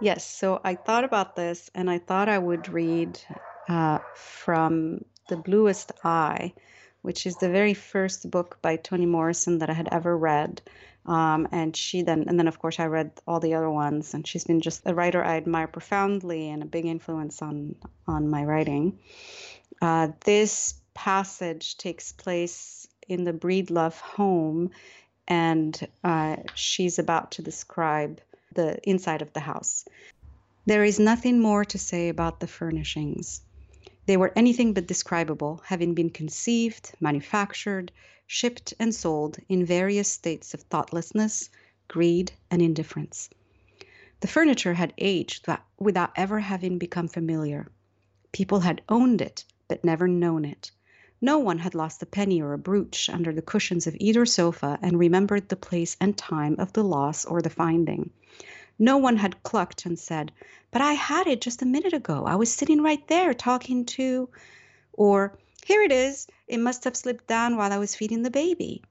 Yes. 0.00 0.24
So 0.24 0.60
I 0.64 0.74
thought 0.74 1.04
about 1.04 1.36
this 1.36 1.70
and 1.74 1.90
I 1.90 1.98
thought 1.98 2.28
I 2.28 2.38
would 2.38 2.68
read 2.68 3.20
uh, 3.68 3.98
from 4.14 5.04
The 5.28 5.36
Bluest 5.36 5.92
Eye 6.02 6.52
which 7.04 7.26
is 7.26 7.36
the 7.36 7.50
very 7.50 7.74
first 7.74 8.30
book 8.30 8.56
by 8.62 8.76
Toni 8.76 9.04
Morrison 9.04 9.58
that 9.58 9.68
I 9.68 9.74
had 9.74 9.90
ever 9.92 10.16
read. 10.16 10.62
Um, 11.04 11.46
and 11.52 11.76
she 11.76 12.00
then, 12.00 12.24
and 12.28 12.38
then 12.38 12.48
of 12.48 12.58
course 12.58 12.80
I 12.80 12.86
read 12.86 13.10
all 13.26 13.40
the 13.40 13.52
other 13.52 13.68
ones, 13.68 14.14
and 14.14 14.26
she's 14.26 14.44
been 14.44 14.62
just 14.62 14.80
a 14.86 14.94
writer 14.94 15.22
I 15.22 15.36
admire 15.36 15.66
profoundly 15.66 16.48
and 16.48 16.62
a 16.62 16.66
big 16.66 16.86
influence 16.86 17.42
on 17.42 17.74
on 18.08 18.30
my 18.30 18.44
writing. 18.44 19.00
Uh, 19.82 20.08
this 20.24 20.80
passage 20.94 21.76
takes 21.76 22.12
place 22.12 22.83
in 23.08 23.24
the 23.24 23.32
Breedlove 23.32 23.98
home, 24.00 24.70
and 25.26 25.88
uh, 26.02 26.36
she's 26.54 26.98
about 26.98 27.32
to 27.32 27.42
describe 27.42 28.20
the 28.54 28.78
inside 28.88 29.22
of 29.22 29.32
the 29.32 29.40
house. 29.40 29.84
There 30.66 30.84
is 30.84 30.98
nothing 30.98 31.40
more 31.40 31.64
to 31.64 31.78
say 31.78 32.08
about 32.08 32.40
the 32.40 32.46
furnishings. 32.46 33.42
They 34.06 34.16
were 34.16 34.32
anything 34.36 34.72
but 34.72 34.86
describable, 34.86 35.62
having 35.66 35.94
been 35.94 36.10
conceived, 36.10 36.92
manufactured, 37.00 37.90
shipped, 38.26 38.74
and 38.78 38.94
sold 38.94 39.38
in 39.48 39.64
various 39.64 40.10
states 40.10 40.54
of 40.54 40.62
thoughtlessness, 40.62 41.50
greed, 41.88 42.32
and 42.50 42.62
indifference. 42.62 43.30
The 44.20 44.28
furniture 44.28 44.74
had 44.74 44.94
aged 44.98 45.46
without 45.78 46.12
ever 46.16 46.40
having 46.40 46.78
become 46.78 47.08
familiar. 47.08 47.68
People 48.32 48.60
had 48.60 48.82
owned 48.88 49.20
it, 49.20 49.44
but 49.68 49.84
never 49.84 50.08
known 50.08 50.44
it. 50.44 50.70
No 51.26 51.38
one 51.38 51.56
had 51.60 51.74
lost 51.74 52.02
a 52.02 52.04
penny 52.04 52.42
or 52.42 52.52
a 52.52 52.58
brooch 52.58 53.08
under 53.08 53.32
the 53.32 53.40
cushions 53.40 53.86
of 53.86 53.96
either 53.98 54.26
sofa 54.26 54.78
and 54.82 54.98
remembered 54.98 55.48
the 55.48 55.56
place 55.56 55.96
and 55.98 56.14
time 56.18 56.56
of 56.58 56.74
the 56.74 56.84
loss 56.84 57.24
or 57.24 57.40
the 57.40 57.48
finding. 57.48 58.10
No 58.78 58.98
one 58.98 59.16
had 59.16 59.42
clucked 59.42 59.86
and 59.86 59.98
said, 59.98 60.32
But 60.70 60.82
I 60.82 60.92
had 60.92 61.26
it 61.26 61.40
just 61.40 61.62
a 61.62 61.64
minute 61.64 61.94
ago. 61.94 62.24
I 62.26 62.36
was 62.36 62.52
sitting 62.52 62.82
right 62.82 63.08
there 63.08 63.32
talking 63.32 63.86
to, 63.96 64.28
or 64.92 65.38
Here 65.64 65.80
it 65.80 65.92
is. 65.92 66.26
It 66.46 66.60
must 66.60 66.84
have 66.84 66.94
slipped 66.94 67.26
down 67.26 67.56
while 67.56 67.72
I 67.72 67.78
was 67.78 67.96
feeding 67.96 68.20
the 68.20 68.30
baby. 68.30 68.82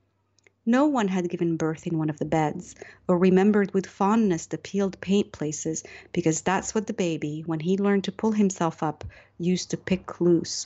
No 0.65 0.85
one 0.85 1.09
had 1.09 1.29
given 1.29 1.57
birth 1.57 1.85
in 1.87 1.97
one 1.97 2.09
of 2.09 2.19
the 2.19 2.25
beds, 2.25 2.73
or 3.05 3.17
remembered 3.17 3.73
with 3.73 3.85
fondness 3.85 4.45
the 4.45 4.57
peeled 4.57 4.97
paint 5.01 5.33
places, 5.33 5.83
because 6.13 6.39
that's 6.39 6.73
what 6.73 6.87
the 6.87 6.93
baby, 6.93 7.43
when 7.45 7.59
he 7.59 7.77
learned 7.77 8.05
to 8.05 8.13
pull 8.13 8.31
himself 8.31 8.81
up, 8.81 9.03
used 9.37 9.71
to 9.71 9.77
pick 9.77 10.21
loose. 10.21 10.65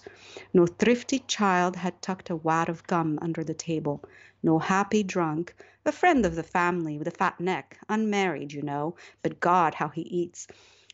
No 0.54 0.68
thrifty 0.68 1.18
child 1.26 1.76
had 1.76 2.00
tucked 2.00 2.30
a 2.30 2.36
wad 2.36 2.70
of 2.70 2.86
gum 2.86 3.18
under 3.24 3.44
the 3.44 3.56
table. 3.56 4.04
No 4.44 4.60
happy 4.60 5.02
drunk, 5.02 5.56
a 5.84 5.92
friend 5.92 6.28
of 6.28 6.36
the 6.36 6.44
family 6.44 7.00
with 7.00 7.08
a 7.08 7.12
fat 7.12 7.40
neck, 7.40 7.80
unmarried, 7.90 8.54
you 8.54 8.62
know, 8.62 8.96
but 9.24 9.40
God, 9.40 9.74
how 9.74 9.88
he 9.88 10.02
eats, 10.04 10.48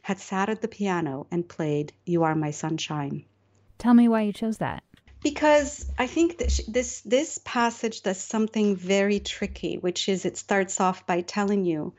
had 0.04 0.20
sat 0.20 0.48
at 0.48 0.62
the 0.62 0.70
piano 0.70 1.28
and 1.30 1.50
played 1.50 1.92
You 2.06 2.24
Are 2.24 2.36
My 2.36 2.52
Sunshine. 2.52 3.26
Tell 3.78 3.94
me 3.94 4.08
why 4.08 4.22
you 4.22 4.32
chose 4.32 4.60
that 4.60 4.82
because 5.24 5.86
I 5.98 6.08
think 6.08 6.38
that 6.38 6.60
this 6.68 7.02
this 7.02 7.40
passage 7.44 8.02
does 8.02 8.20
something 8.20 8.76
very 8.76 9.20
tricky, 9.20 9.78
which 9.78 10.10
is 10.10 10.26
it 10.26 10.38
starts 10.38 10.80
off 10.82 11.08
by 11.08 11.22
telling 11.22 11.66
you 11.66 11.94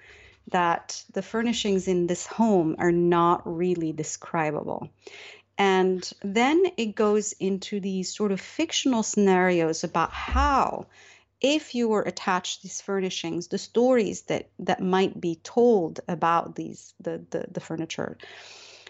that 0.48 1.02
the 1.12 1.22
furnishings 1.22 1.88
in 1.88 2.06
this 2.06 2.26
home 2.26 2.76
are 2.78 2.92
not 2.92 3.42
really 3.44 3.92
describable. 3.92 4.90
And 5.56 6.08
then 6.22 6.64
it 6.76 6.94
goes 6.94 7.32
into 7.32 7.80
these 7.80 8.14
sort 8.14 8.32
of 8.32 8.40
fictional 8.40 9.02
scenarios 9.02 9.84
about 9.84 10.12
how, 10.12 10.86
if 11.40 11.74
you 11.74 11.88
were 11.88 12.02
attached 12.02 12.56
to 12.56 12.62
these 12.64 12.80
furnishings, 12.80 13.48
the 13.48 13.58
stories 13.58 14.22
that 14.22 14.50
that 14.58 14.80
might 14.80 15.18
be 15.18 15.36
told 15.42 16.00
about 16.08 16.56
these 16.56 16.92
the 17.00 17.24
the, 17.30 17.46
the 17.50 17.60
furniture 17.60 18.18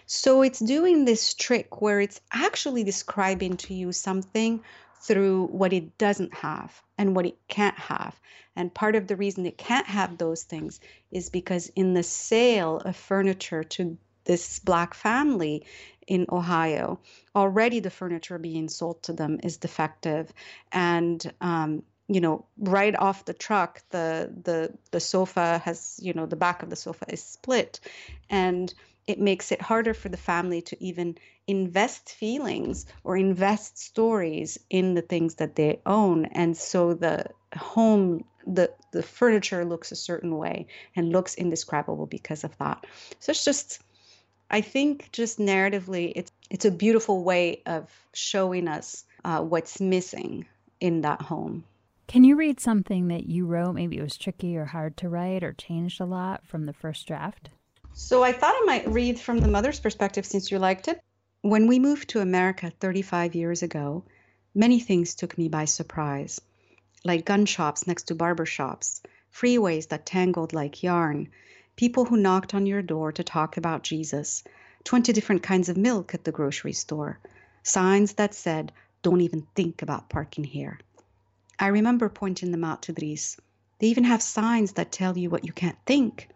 so 0.05 0.41
it's 0.41 0.59
doing 0.59 1.05
this 1.05 1.33
trick 1.33 1.81
where 1.81 1.99
it's 1.99 2.21
actually 2.31 2.83
describing 2.83 3.57
to 3.57 3.73
you 3.73 3.91
something 3.91 4.61
through 5.01 5.47
what 5.47 5.73
it 5.73 5.97
doesn't 5.97 6.33
have 6.33 6.81
and 6.97 7.15
what 7.15 7.25
it 7.25 7.37
can't 7.47 7.77
have. 7.77 8.19
And 8.55 8.73
part 8.73 8.95
of 8.95 9.07
the 9.07 9.15
reason 9.15 9.45
it 9.45 9.57
can't 9.57 9.87
have 9.87 10.17
those 10.17 10.43
things 10.43 10.79
is 11.11 11.29
because 11.29 11.69
in 11.75 11.93
the 11.93 12.03
sale 12.03 12.77
of 12.77 12.95
furniture 12.95 13.63
to 13.63 13.97
this 14.23 14.59
black 14.59 14.93
family 14.93 15.65
in 16.07 16.25
Ohio, 16.31 16.99
already 17.35 17.79
the 17.79 17.89
furniture 17.89 18.39
being 18.39 18.69
sold 18.69 19.03
to 19.03 19.13
them 19.13 19.39
is 19.43 19.57
defective. 19.57 20.33
And 20.71 21.31
um, 21.41 21.83
you 22.07 22.21
know 22.21 22.45
right 22.57 22.95
off 22.95 23.25
the 23.25 23.33
truck 23.33 23.81
the 23.89 24.31
the 24.43 24.71
the 24.91 24.99
sofa 24.99 25.59
has 25.65 25.99
you 26.01 26.13
know 26.13 26.27
the 26.27 26.35
back 26.35 26.61
of 26.61 26.69
the 26.69 26.75
sofa 26.75 27.05
is 27.09 27.23
split 27.23 27.79
and 28.29 28.73
it 29.07 29.19
makes 29.19 29.51
it 29.51 29.61
harder 29.61 29.93
for 29.93 30.09
the 30.09 30.17
family 30.17 30.61
to 30.63 30.83
even 30.83 31.17
invest 31.47 32.09
feelings 32.09 32.85
or 33.03 33.15
invest 33.15 33.77
stories 33.77 34.57
in 34.69 34.95
the 34.95 35.01
things 35.01 35.35
that 35.35 35.55
they 35.55 35.79
own. 35.85 36.25
And 36.25 36.57
so 36.57 36.93
the 36.93 37.25
home 37.55 38.25
the 38.47 38.71
the 38.91 39.01
furniture 39.03 39.65
looks 39.65 39.91
a 39.91 39.95
certain 39.95 40.37
way 40.37 40.67
and 40.95 41.11
looks 41.11 41.35
indescribable 41.35 42.05
because 42.05 42.43
of 42.43 42.57
that. 42.57 42.85
So 43.19 43.31
it's 43.31 43.43
just 43.43 43.81
i 44.51 44.61
think 44.61 45.11
just 45.11 45.39
narratively 45.39 46.13
it's 46.15 46.31
it's 46.51 46.65
a 46.65 46.71
beautiful 46.71 47.23
way 47.23 47.63
of 47.65 47.89
showing 48.13 48.67
us 48.67 49.03
uh, 49.23 49.41
what's 49.41 49.81
missing 49.81 50.45
in 50.79 51.01
that 51.01 51.19
home. 51.19 51.63
Can 52.07 52.23
you 52.23 52.35
read 52.35 52.59
something 52.59 53.07
that 53.07 53.25
you 53.25 53.47
wrote? 53.47 53.73
Maybe 53.73 53.97
it 53.97 54.03
was 54.03 54.17
tricky 54.17 54.55
or 54.55 54.65
hard 54.65 54.97
to 54.97 55.09
write 55.09 55.43
or 55.43 55.53
changed 55.53 55.99
a 55.99 56.05
lot 56.05 56.45
from 56.45 56.65
the 56.65 56.73
first 56.73 57.07
draft 57.07 57.49
so 57.97 58.23
I 58.23 58.33
thought 58.33 58.53
I 58.53 58.65
might 58.65 58.89
read 58.89 59.17
from 59.17 59.39
the 59.39 59.47
mother's 59.47 59.79
perspective 59.79 60.25
since 60.25 60.51
you 60.51 60.59
liked 60.59 60.89
it. 60.89 60.99
When 61.41 61.65
we 61.65 61.79
moved 61.79 62.09
to 62.09 62.19
America 62.19 62.69
35 62.81 63.35
years 63.35 63.63
ago, 63.63 64.03
many 64.53 64.81
things 64.81 65.15
took 65.15 65.37
me 65.37 65.47
by 65.47 65.63
surprise, 65.63 66.41
like 67.05 67.23
gun 67.23 67.45
shops 67.45 67.87
next 67.87 68.03
to 68.09 68.15
barber 68.15 68.45
shops, 68.45 69.01
freeways 69.33 69.87
that 69.87 70.05
tangled 70.05 70.51
like 70.51 70.83
yarn, 70.83 71.29
people 71.77 72.03
who 72.03 72.17
knocked 72.17 72.53
on 72.53 72.65
your 72.65 72.81
door 72.81 73.13
to 73.13 73.23
talk 73.23 73.55
about 73.55 73.83
Jesus, 73.83 74.43
20 74.83 75.13
different 75.13 75.41
kinds 75.41 75.69
of 75.69 75.77
milk 75.77 76.13
at 76.13 76.25
the 76.25 76.33
grocery 76.33 76.73
store, 76.73 77.17
signs 77.63 78.13
that 78.15 78.33
said, 78.33 78.73
don't 79.03 79.21
even 79.21 79.47
think 79.55 79.81
about 79.81 80.09
parking 80.09 80.43
here. 80.43 80.79
I 81.57 81.67
remember 81.67 82.09
pointing 82.09 82.51
them 82.51 82.65
out 82.65 82.81
to 82.83 82.93
Driss. 82.93 83.39
They 83.79 83.87
even 83.87 84.03
have 84.03 84.21
signs 84.21 84.73
that 84.73 84.91
tell 84.91 85.17
you 85.17 85.29
what 85.29 85.45
you 85.45 85.53
can't 85.53 85.77
think. 85.85 86.27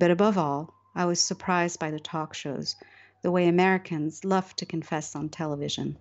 But 0.00 0.10
above 0.10 0.38
all, 0.38 0.72
I 0.94 1.04
was 1.04 1.20
surprised 1.20 1.78
by 1.78 1.90
the 1.90 2.00
talk 2.00 2.32
shows, 2.32 2.74
the 3.20 3.30
way 3.30 3.46
Americans 3.46 4.24
love 4.24 4.56
to 4.56 4.64
confess 4.64 5.14
on 5.14 5.28
television. 5.28 5.98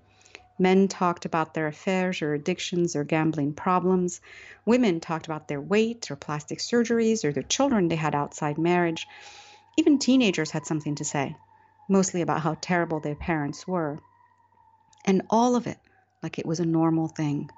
Men 0.58 0.88
talked 0.88 1.26
about 1.26 1.54
their 1.54 1.68
affairs 1.68 2.22
or 2.22 2.34
addictions 2.34 2.96
or 2.96 3.04
gambling 3.04 3.56
problems. 3.56 4.22
Women 4.66 5.02
talked 5.02 5.26
about 5.26 5.50
their 5.50 5.60
weight 5.60 6.10
or 6.10 6.16
plastic 6.16 6.60
surgeries 6.60 7.26
or 7.26 7.34
the 7.34 7.44
children 7.44 7.90
they 7.90 7.98
had 7.98 8.16
outside 8.16 8.58
marriage. 8.58 9.06
Even 9.76 10.00
teenagers 10.00 10.52
had 10.52 10.66
something 10.66 10.96
to 10.96 11.04
say, 11.04 11.36
mostly 11.90 12.22
about 12.22 12.40
how 12.40 12.56
terrible 12.62 13.02
their 13.02 13.16
parents 13.16 13.68
were. 13.68 14.00
And 15.04 15.24
all 15.30 15.58
of 15.58 15.68
it 15.68 15.80
like 16.24 16.40
it 16.40 16.46
was 16.46 16.62
a 16.62 16.66
normal 16.66 17.10
thing. 17.10 17.50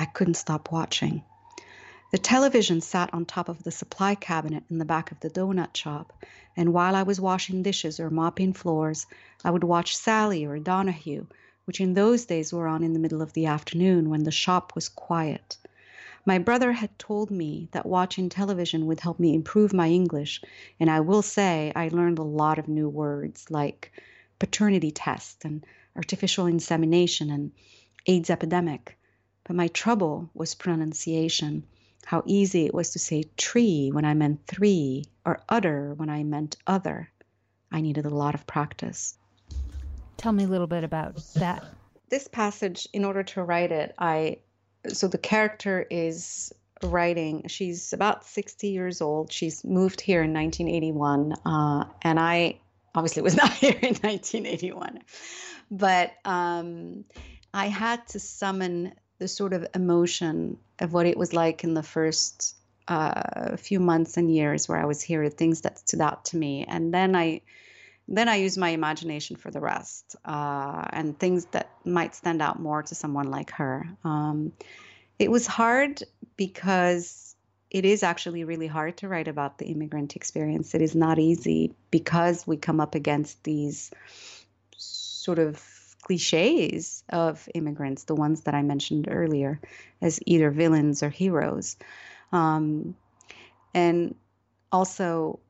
I 0.00 0.06
couldn't 0.06 0.34
stop 0.34 0.72
watching. 0.72 1.22
The 2.12 2.18
television 2.18 2.80
sat 2.80 3.12
on 3.12 3.24
top 3.24 3.48
of 3.48 3.64
the 3.64 3.72
supply 3.72 4.14
cabinet 4.14 4.62
in 4.70 4.78
the 4.78 4.84
back 4.84 5.10
of 5.10 5.18
the 5.18 5.28
donut 5.28 5.76
shop, 5.76 6.24
and 6.56 6.72
while 6.72 6.94
I 6.94 7.02
was 7.02 7.20
washing 7.20 7.64
dishes 7.64 7.98
or 7.98 8.10
mopping 8.10 8.52
floors, 8.52 9.06
I 9.44 9.50
would 9.50 9.64
watch 9.64 9.96
Sally 9.96 10.46
or 10.46 10.56
Donahue, 10.60 11.26
which 11.64 11.80
in 11.80 11.94
those 11.94 12.24
days 12.24 12.52
were 12.52 12.68
on 12.68 12.84
in 12.84 12.92
the 12.92 13.00
middle 13.00 13.22
of 13.22 13.32
the 13.32 13.46
afternoon 13.46 14.08
when 14.08 14.22
the 14.22 14.30
shop 14.30 14.76
was 14.76 14.88
quiet. 14.88 15.56
My 16.24 16.38
brother 16.38 16.70
had 16.70 16.96
told 16.96 17.32
me 17.32 17.66
that 17.72 17.84
watching 17.86 18.28
television 18.28 18.86
would 18.86 19.00
help 19.00 19.18
me 19.18 19.34
improve 19.34 19.72
my 19.72 19.88
English, 19.88 20.40
and 20.78 20.88
I 20.88 21.00
will 21.00 21.22
say 21.22 21.72
I 21.74 21.88
learned 21.88 22.20
a 22.20 22.22
lot 22.22 22.60
of 22.60 22.68
new 22.68 22.88
words 22.88 23.50
like 23.50 23.90
paternity 24.38 24.92
test 24.92 25.44
and 25.44 25.66
artificial 25.96 26.46
insemination 26.46 27.30
and 27.30 27.50
AIDS 28.06 28.30
epidemic. 28.30 28.96
But 29.42 29.56
my 29.56 29.66
trouble 29.66 30.30
was 30.34 30.54
pronunciation 30.54 31.64
how 32.06 32.22
easy 32.24 32.66
it 32.66 32.72
was 32.72 32.90
to 32.90 33.00
say 33.00 33.24
tree 33.36 33.90
when 33.92 34.04
I 34.04 34.14
meant 34.14 34.46
three, 34.46 35.06
or 35.24 35.40
utter 35.48 35.92
when 35.94 36.08
I 36.08 36.22
meant 36.22 36.56
other. 36.64 37.10
I 37.72 37.80
needed 37.80 38.06
a 38.06 38.14
lot 38.14 38.36
of 38.36 38.46
practice. 38.46 39.18
Tell 40.16 40.30
me 40.30 40.44
a 40.44 40.46
little 40.46 40.68
bit 40.68 40.84
about 40.84 41.20
that. 41.34 41.64
This 42.08 42.28
passage, 42.28 42.86
in 42.92 43.04
order 43.04 43.24
to 43.24 43.42
write 43.42 43.72
it, 43.72 43.92
I 43.98 44.38
so 44.86 45.08
the 45.08 45.18
character 45.18 45.84
is 45.90 46.52
writing. 46.84 47.48
She's 47.48 47.92
about 47.92 48.24
60 48.24 48.68
years 48.68 49.00
old. 49.00 49.32
She's 49.32 49.64
moved 49.64 50.00
here 50.00 50.22
in 50.22 50.32
1981, 50.32 51.32
uh, 51.44 51.86
and 52.02 52.20
I 52.20 52.60
obviously 52.94 53.22
was 53.22 53.34
not 53.42 53.52
here 53.52 53.72
in 53.72 53.96
1981, 53.96 55.00
but 55.72 56.12
um, 56.24 57.04
I 57.52 57.66
had 57.66 58.06
to 58.10 58.20
summon 58.20 58.92
the 59.18 59.28
sort 59.28 59.52
of 59.52 59.66
emotion 59.74 60.58
of 60.78 60.92
what 60.92 61.06
it 61.06 61.16
was 61.16 61.32
like 61.32 61.64
in 61.64 61.74
the 61.74 61.82
first 61.82 62.56
uh, 62.88 63.56
few 63.56 63.80
months 63.80 64.16
and 64.16 64.34
years 64.34 64.68
where 64.68 64.78
I 64.78 64.84
was 64.84 65.02
here, 65.02 65.28
things 65.28 65.62
that 65.62 65.78
stood 65.78 66.00
out 66.00 66.26
to 66.26 66.36
me, 66.36 66.64
and 66.68 66.92
then 66.92 67.16
I 67.16 67.40
then 68.08 68.28
I 68.28 68.36
use 68.36 68.56
my 68.56 68.68
imagination 68.68 69.34
for 69.34 69.50
the 69.50 69.60
rest 69.60 70.14
uh, 70.24 70.84
and 70.90 71.18
things 71.18 71.46
that 71.46 71.70
might 71.84 72.14
stand 72.14 72.40
out 72.40 72.60
more 72.60 72.82
to 72.84 72.94
someone 72.94 73.30
like 73.32 73.50
her. 73.50 73.84
Um, 74.04 74.52
it 75.18 75.28
was 75.28 75.46
hard 75.46 76.04
because 76.36 77.34
it 77.68 77.84
is 77.84 78.04
actually 78.04 78.44
really 78.44 78.68
hard 78.68 78.98
to 78.98 79.08
write 79.08 79.26
about 79.26 79.58
the 79.58 79.66
immigrant 79.66 80.14
experience. 80.14 80.74
It 80.74 80.82
is 80.82 80.94
not 80.94 81.18
easy 81.18 81.74
because 81.90 82.46
we 82.46 82.56
come 82.56 82.80
up 82.80 82.94
against 82.94 83.42
these 83.42 83.90
sort 84.76 85.40
of 85.40 85.75
cliches 86.06 87.02
of 87.08 87.48
immigrants, 87.52 88.04
the 88.04 88.14
ones 88.14 88.42
that 88.42 88.54
I 88.54 88.62
mentioned 88.62 89.08
earlier, 89.10 89.60
as 90.00 90.20
either 90.24 90.52
villains 90.52 91.02
or 91.02 91.10
heroes. 91.10 91.76
Um, 92.30 92.94
and 93.74 94.14
also, 94.70 95.40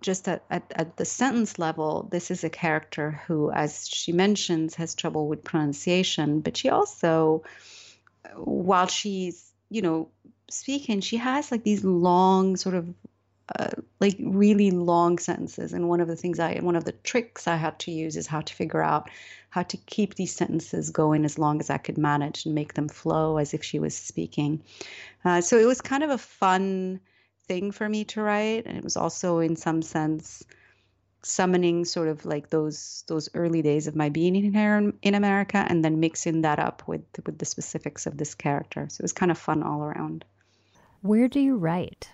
just 0.00 0.28
at, 0.28 0.44
at, 0.50 0.72
at 0.76 0.96
the 0.96 1.04
sentence 1.04 1.58
level, 1.58 2.08
this 2.12 2.30
is 2.30 2.44
a 2.44 2.50
character 2.50 3.20
who, 3.26 3.50
as 3.50 3.88
she 3.88 4.12
mentions, 4.12 4.76
has 4.76 4.94
trouble 4.94 5.26
with 5.26 5.42
pronunciation, 5.42 6.42
but 6.42 6.56
she 6.56 6.68
also, 6.68 7.42
while 8.36 8.86
she's, 8.86 9.52
you 9.68 9.82
know, 9.82 10.10
speaking, 10.48 11.00
she 11.00 11.16
has 11.16 11.50
like 11.50 11.64
these 11.64 11.82
long 11.82 12.56
sort 12.56 12.76
of 12.76 12.94
uh, 13.58 13.70
like 14.00 14.16
really 14.20 14.70
long 14.70 15.18
sentences. 15.18 15.72
And 15.72 15.88
one 15.88 16.00
of 16.00 16.08
the 16.08 16.16
things 16.16 16.38
I, 16.38 16.58
one 16.58 16.76
of 16.76 16.84
the 16.84 16.92
tricks 16.92 17.48
I 17.48 17.56
had 17.56 17.78
to 17.80 17.90
use 17.90 18.16
is 18.16 18.26
how 18.26 18.40
to 18.40 18.54
figure 18.54 18.82
out 18.82 19.10
how 19.50 19.62
to 19.62 19.76
keep 19.76 20.14
these 20.14 20.34
sentences 20.34 20.90
going 20.90 21.24
as 21.24 21.38
long 21.38 21.60
as 21.60 21.70
I 21.70 21.78
could 21.78 21.96
manage 21.96 22.44
and 22.44 22.54
make 22.54 22.74
them 22.74 22.88
flow 22.88 23.38
as 23.38 23.54
if 23.54 23.64
she 23.64 23.78
was 23.78 23.96
speaking. 23.96 24.62
Uh, 25.24 25.40
so 25.40 25.58
it 25.58 25.64
was 25.64 25.80
kind 25.80 26.02
of 26.02 26.10
a 26.10 26.18
fun 26.18 27.00
thing 27.46 27.72
for 27.72 27.88
me 27.88 28.04
to 28.04 28.20
write, 28.20 28.66
and 28.66 28.76
it 28.76 28.84
was 28.84 28.96
also 28.96 29.38
in 29.38 29.56
some 29.56 29.80
sense 29.82 30.44
summoning 31.22 31.84
sort 31.84 32.08
of 32.08 32.24
like 32.24 32.48
those 32.50 33.02
those 33.08 33.28
early 33.34 33.60
days 33.60 33.86
of 33.86 33.96
my 33.96 34.08
being 34.08 34.36
in 34.36 34.52
here 34.52 34.92
in 35.02 35.14
America, 35.14 35.64
and 35.68 35.84
then 35.84 36.00
mixing 36.00 36.42
that 36.42 36.58
up 36.58 36.86
with 36.86 37.02
with 37.24 37.38
the 37.38 37.46
specifics 37.46 38.06
of 38.06 38.18
this 38.18 38.34
character. 38.34 38.86
So 38.90 39.00
it 39.00 39.04
was 39.04 39.12
kind 39.12 39.30
of 39.30 39.38
fun 39.38 39.62
all 39.62 39.82
around. 39.82 40.24
Where 41.00 41.28
do 41.28 41.40
you 41.40 41.56
write? 41.56 42.10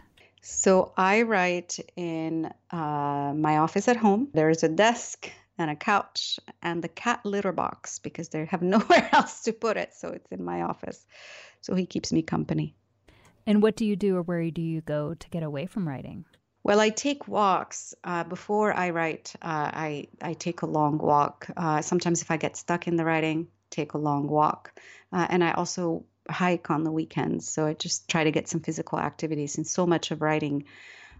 So 0.47 0.93
I 0.95 1.23
write 1.23 1.79
in 1.97 2.53
uh, 2.71 3.33
my 3.35 3.57
office 3.57 3.89
at 3.89 3.97
home. 3.97 4.29
There's 4.35 4.63
a 4.63 4.69
desk 4.69 5.31
and 5.57 5.71
a 5.71 5.75
couch 5.75 6.39
and 6.61 6.85
the 6.85 6.89
cat 6.89 7.25
litter 7.25 7.51
box 7.53 7.99
because 7.99 8.29
they 8.29 8.45
have 8.45 8.61
nowhere 8.77 9.09
else 9.13 9.45
to 9.45 9.55
put 9.55 9.79
it. 9.79 9.95
So 9.95 10.09
it's 10.09 10.31
in 10.31 10.45
my 10.45 10.61
office. 10.61 11.07
So 11.63 11.75
he 11.75 11.87
keeps 11.87 12.13
me 12.13 12.21
company. 12.21 12.77
And 13.47 13.63
what 13.63 13.75
do 13.75 13.87
you 13.87 13.97
do 13.97 14.19
or 14.19 14.23
where 14.23 14.51
do 14.51 14.61
you 14.61 14.83
go 14.83 15.15
to 15.15 15.31
get 15.31 15.43
away 15.43 15.65
from 15.65 15.89
writing? 15.89 16.27
Well, 16.63 16.79
I 16.79 16.91
take 16.91 17.27
walks. 17.27 17.95
Uh, 18.05 18.25
before 18.25 18.75
I 18.75 18.91
write, 18.91 19.33
uh, 19.41 19.71
I, 19.73 20.09
I 20.21 20.35
take 20.35 20.61
a 20.61 20.67
long 20.67 20.99
walk. 20.99 21.49
Uh, 21.57 21.81
sometimes, 21.81 22.21
if 22.21 22.31
I 22.31 22.37
get 22.37 22.59
stuck 22.59 22.87
in 22.87 22.97
the 22.97 23.05
writing, 23.05 23.49
take 23.71 23.95
a 23.95 23.99
long 23.99 24.29
walk. 24.29 24.79
Uh, 25.11 25.27
and 25.31 25.43
I 25.43 25.53
also 25.53 26.05
hike 26.29 26.71
on 26.71 26.85
the 26.85 26.93
weekends. 26.93 27.49
So 27.49 27.67
I 27.67 27.75
just 27.75 28.09
try 28.09 28.25
to 28.25 28.31
get 28.31 28.49
some 28.49 28.61
physical 28.61 28.99
activities. 28.99 29.57
And 29.57 29.67
so 29.67 29.87
much 29.87 30.11
of 30.11 30.23
writing 30.23 30.65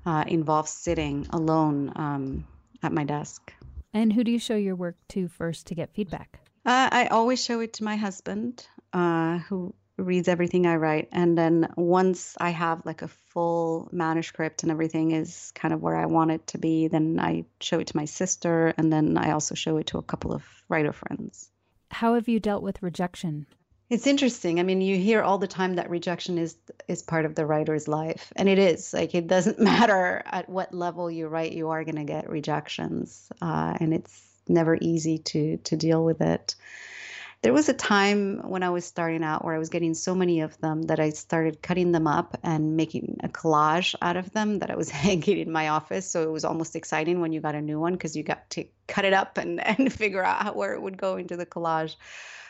uh, 0.07 0.25
involves 0.27 0.71
sitting 0.71 1.27
alone 1.31 1.93
um, 1.97 2.47
at 2.83 2.93
my 2.93 3.05
desk. 3.05 3.53
And 3.93 4.13
who 4.13 4.25
do 4.25 4.31
you 4.31 4.39
show 4.39 4.57
your 4.57 4.75
work 4.75 4.97
to 5.11 5.29
first 5.29 5.69
to 5.69 5.75
get 5.75 5.95
feedback? 5.95 6.41
Uh, 6.67 6.89
I 6.91 7.07
always 7.07 7.45
show 7.45 7.61
it 7.61 7.75
to 7.75 7.85
my 7.85 7.97
husband, 7.97 8.67
who 8.93 9.75
reads 9.97 10.29
everything 10.29 10.67
I 10.67 10.77
write. 10.77 11.09
And 11.13 11.39
then 11.39 11.73
once 11.77 12.37
I 12.41 12.51
have 12.51 12.85
like 12.85 13.03
a 13.03 13.09
full 13.09 13.89
manuscript 13.93 14.63
and 14.63 14.73
everything 14.73 15.13
is 15.13 15.53
kind 15.55 15.73
of 15.73 15.81
where 15.81 15.97
I 15.97 16.07
want 16.07 16.33
it 16.33 16.47
to 16.49 16.59
be, 16.59 16.89
then 16.89 17.21
I 17.21 17.45
show 17.61 17.79
it 17.79 17.89
to 17.89 17.97
my 17.97 18.07
sister. 18.07 18.75
And 18.77 18.93
then 18.93 19.17
I 19.17 19.31
also 19.33 19.55
show 19.55 19.77
it 19.77 19.87
to 19.89 19.99
a 19.99 20.03
couple 20.03 20.33
of 20.33 20.45
writer 20.69 20.93
friends. 20.93 21.51
How 21.91 22.15
have 22.15 22.29
you 22.29 22.41
dealt 22.41 22.63
with 22.63 22.83
rejection? 22.83 23.47
It's 23.91 24.07
interesting. 24.07 24.59
I 24.59 24.63
mean, 24.63 24.81
you 24.81 24.97
hear 24.97 25.23
all 25.23 25.39
the 25.39 25.47
time 25.47 25.75
that 25.77 25.91
rejection 25.91 26.39
is 26.39 26.57
is 26.89 27.03
part 27.03 27.27
of 27.27 27.35
the 27.35 27.47
writer's 27.47 27.87
life, 27.87 28.33
and 28.37 28.49
it 28.49 28.59
is. 28.59 28.93
Like 28.95 29.15
it 29.15 29.27
doesn't 29.27 29.59
matter 29.73 30.23
at 30.27 30.49
what 30.49 30.75
level 30.75 31.11
you 31.11 31.29
write, 31.29 31.53
you 31.53 31.69
are 31.71 31.85
going 31.85 31.97
to 31.97 32.05
get 32.05 32.29
rejections, 32.29 33.31
uh, 33.43 33.77
and 33.79 33.93
it's 33.93 34.23
never 34.49 34.79
easy 34.81 35.19
to 35.19 35.59
to 35.59 35.77
deal 35.77 36.05
with 36.05 36.21
it 36.21 36.55
there 37.45 37.53
was 37.53 37.69
a 37.69 37.75
time 37.75 38.39
when 38.49 38.63
I 38.63 38.71
was 38.71 38.87
starting 38.87 39.23
out 39.23 39.45
where 39.45 39.55
I 39.55 39.59
was 39.59 39.69
getting 39.69 39.93
so 39.93 40.15
many 40.15 40.41
of 40.41 40.59
them 40.63 40.85
that 40.85 40.99
I 40.99 41.11
started 41.11 41.61
cutting 41.61 41.93
them 41.93 42.07
up 42.07 42.39
and 42.43 42.75
making 42.75 43.21
a 43.23 43.29
collage 43.29 43.95
out 44.01 44.17
of 44.17 44.33
them 44.33 44.61
that 44.61 44.71
I 44.71 44.77
was 44.77 44.89
hanging 45.05 45.39
in 45.39 45.53
my 45.53 45.69
office. 45.69 46.09
So 46.11 46.23
it 46.23 46.33
was 46.33 46.47
almost 46.47 46.75
exciting 46.75 47.21
when 47.21 47.33
you 47.33 47.43
got 47.43 47.55
a 47.55 47.61
new 47.61 47.79
one 47.79 47.93
because 47.93 48.17
you 48.17 48.23
got 48.23 48.49
to 48.51 48.65
cut 48.89 49.05
it 49.05 49.13
up 49.13 49.37
and, 49.37 49.61
and 49.79 49.93
figure 49.93 50.25
out 50.25 50.57
where 50.57 50.73
it 50.73 50.81
would 50.81 50.97
go 50.97 51.17
into 51.19 51.37
the 51.37 51.45
collage. 51.45 51.97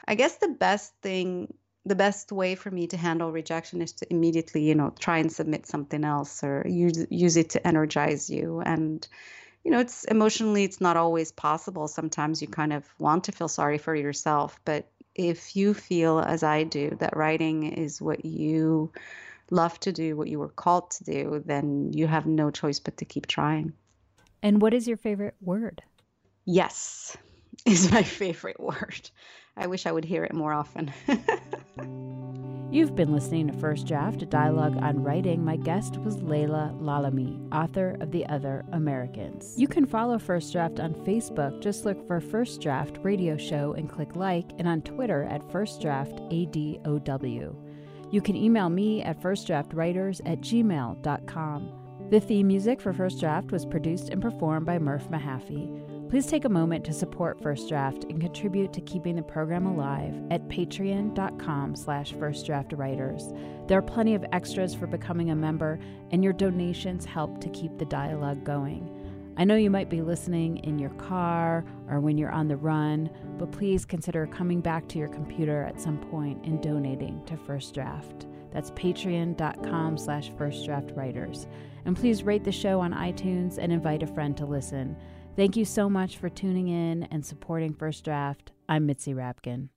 I 0.07 0.15
guess 0.15 0.37
the 0.37 0.49
best 0.49 0.93
thing, 1.03 1.55
the 1.85 1.95
best 1.95 2.33
way 2.33 2.55
for 2.55 2.71
me 2.71 2.87
to 2.89 2.97
handle 2.97 3.33
rejection 3.33 3.83
is 3.83 3.93
to 3.93 4.07
immediately, 4.11 4.63
you 4.63 4.75
know, 4.75 4.93
try 4.99 5.19
and 5.19 5.33
submit 5.33 5.67
something 5.67 6.05
else 6.05 6.43
or 6.43 6.65
use 6.67 7.07
use 7.11 7.37
it 7.37 7.51
to 7.51 7.67
energize 7.67 8.31
you 8.31 8.61
and 8.61 9.07
you 9.65 9.71
know, 9.71 9.81
it's 9.81 10.05
emotionally, 10.05 10.65
it's 10.65 10.81
not 10.81 10.99
always 10.99 11.33
possible. 11.33 11.89
Sometimes 11.89 12.43
you 12.43 12.49
kind 12.49 12.73
of 12.73 12.85
want 12.99 13.25
to 13.25 13.33
feel 13.33 13.49
sorry 13.49 13.79
for 13.79 13.95
yourself. 13.95 14.61
But 14.67 14.87
if 15.15 15.57
you 15.57 15.73
feel, 15.73 16.21
as 16.21 16.43
I 16.43 16.65
do, 16.65 16.97
that 17.01 17.17
writing 17.17 17.73
is 17.73 18.01
what 18.01 18.27
you 18.27 18.93
love 19.51 19.81
to 19.81 19.93
do, 19.93 20.17
what 20.17 20.29
you 20.29 20.39
were 20.39 20.49
called 20.49 20.91
to 20.93 21.05
do, 21.05 21.43
then 21.47 21.93
you 21.95 22.07
have 22.07 22.27
no 22.27 22.51
choice 22.51 22.79
but 22.79 22.99
to 22.99 23.07
keep 23.07 23.27
trying. 23.27 23.73
And 24.43 24.61
what 24.61 24.75
is 24.75 24.87
your 24.87 24.99
favorite 24.99 25.37
word? 25.41 25.83
Yes, 26.45 27.17
is 27.65 27.91
my 27.91 28.03
favorite 28.03 28.61
word. 28.61 29.11
I 29.57 29.67
wish 29.67 29.87
I 29.87 29.93
would 29.93 30.05
hear 30.05 30.25
it 30.25 30.35
more 30.35 30.53
often. 30.53 30.93
You've 32.75 32.97
been 32.97 33.13
listening 33.13 33.47
to 33.47 33.53
First 33.53 33.87
Draft, 33.87 34.23
a 34.23 34.27
dialogue 34.27 34.77
on 34.83 35.05
writing. 35.05 35.45
My 35.45 35.55
guest 35.55 35.97
was 35.99 36.21
Laila 36.23 36.75
Lalami, 36.81 37.39
author 37.55 37.97
of 38.01 38.11
The 38.11 38.27
Other 38.27 38.65
Americans. 38.73 39.55
You 39.57 39.69
can 39.69 39.87
follow 39.87 40.19
First 40.19 40.53
Draft 40.53 40.81
on 40.81 40.95
Facebook. 41.07 41.63
Just 41.63 41.85
look 41.85 42.05
for 42.09 42.21
First 42.21 42.61
Draft 42.61 42.99
Radio 43.03 43.37
Show 43.37 43.75
and 43.75 43.89
click 43.89 44.17
like, 44.17 44.51
and 44.59 44.67
on 44.67 44.83
Twitter 44.83 45.23
at 45.23 45.49
First 45.53 45.81
Draft 45.81 46.17
ADOW. 46.33 47.55
You 48.11 48.21
can 48.21 48.35
email 48.35 48.69
me 48.69 49.03
at 49.03 49.23
firstdraftwriters 49.23 50.21
at 50.27 50.41
gmail.com. 50.41 52.09
The 52.11 52.21
theme 52.21 52.49
music 52.49 52.81
for 52.81 52.93
First 52.93 53.21
Draft 53.21 53.53
was 53.53 53.65
produced 53.65 54.09
and 54.09 54.21
performed 54.21 54.67
by 54.67 54.81
Murph 54.81 55.09
Mahaffey. 55.11 55.94
Please 56.09 56.27
take 56.27 56.45
a 56.45 56.49
moment 56.49 56.85
to 56.85 56.93
support 56.93 57.43
First 57.43 57.69
Draft 57.69 58.05
and 58.05 58.21
contribute 58.21 58.73
to 58.73 58.81
keeping 58.81 59.17
the 59.17 59.23
program 59.23 59.67
alive 59.67 60.15
at 60.31 60.47
patreon.com 60.49 61.75
slash 61.75 62.13
firstdraftwriters. 62.13 63.67
There 63.67 63.79
are 63.79 63.83
plenty 63.83 64.15
of 64.15 64.25
extras 64.33 64.75
for 64.75 64.87
becoming 64.87 65.31
a 65.31 65.37
member, 65.37 65.81
and 66.13 66.23
your 66.23 66.33
donations 66.33 67.05
help 67.05 67.41
to 67.41 67.49
keep 67.49 67.79
the 67.79 67.87
dialogue 67.87 68.45
going. 68.45 68.89
I 69.37 69.43
know 69.43 69.57
you 69.57 69.71
might 69.71 69.91
be 69.91 70.03
listening 70.03 70.59
in 70.59 70.79
your 70.79 70.91
car 70.91 71.65
or 71.89 71.99
when 71.99 72.17
you're 72.17 72.31
on 72.31 72.47
the 72.47 72.57
run, 72.57 73.11
but 73.37 73.51
please 73.51 73.85
consider 73.85 74.29
coming 74.29 74.61
back 74.61 74.87
to 74.89 74.99
your 74.99 75.09
computer 75.09 75.65
at 75.65 75.81
some 75.81 75.99
point 75.99 76.45
and 76.45 76.63
donating 76.63 77.25
to 77.27 77.37
First 77.37 77.75
Draft. 77.75 78.27
That's 78.53 78.71
patreon.com 78.73 79.99
slash 79.99 80.31
firstdraftwriters. 80.31 81.49
And 81.85 81.97
please 81.97 82.23
rate 82.23 82.45
the 82.45 82.53
show 82.53 82.81
on 82.81 82.93
iTunes 82.93 83.59
and 83.59 83.73
invite 83.73 84.05
a 84.05 84.07
friend 84.07 84.37
to 84.37 84.47
listen. 84.47 84.97
Thank 85.37 85.57
you 85.57 85.65
so 85.65 85.91
much 85.91 86.17
for 86.17 86.29
tuning 86.29 86.69
in 86.69 87.09
and 87.11 87.27
supporting 87.27 87.75
First 87.75 88.05
Draft. 88.05 88.53
I'm 88.69 88.87
Mitzi 88.87 89.15
Rapkin. 89.15 89.69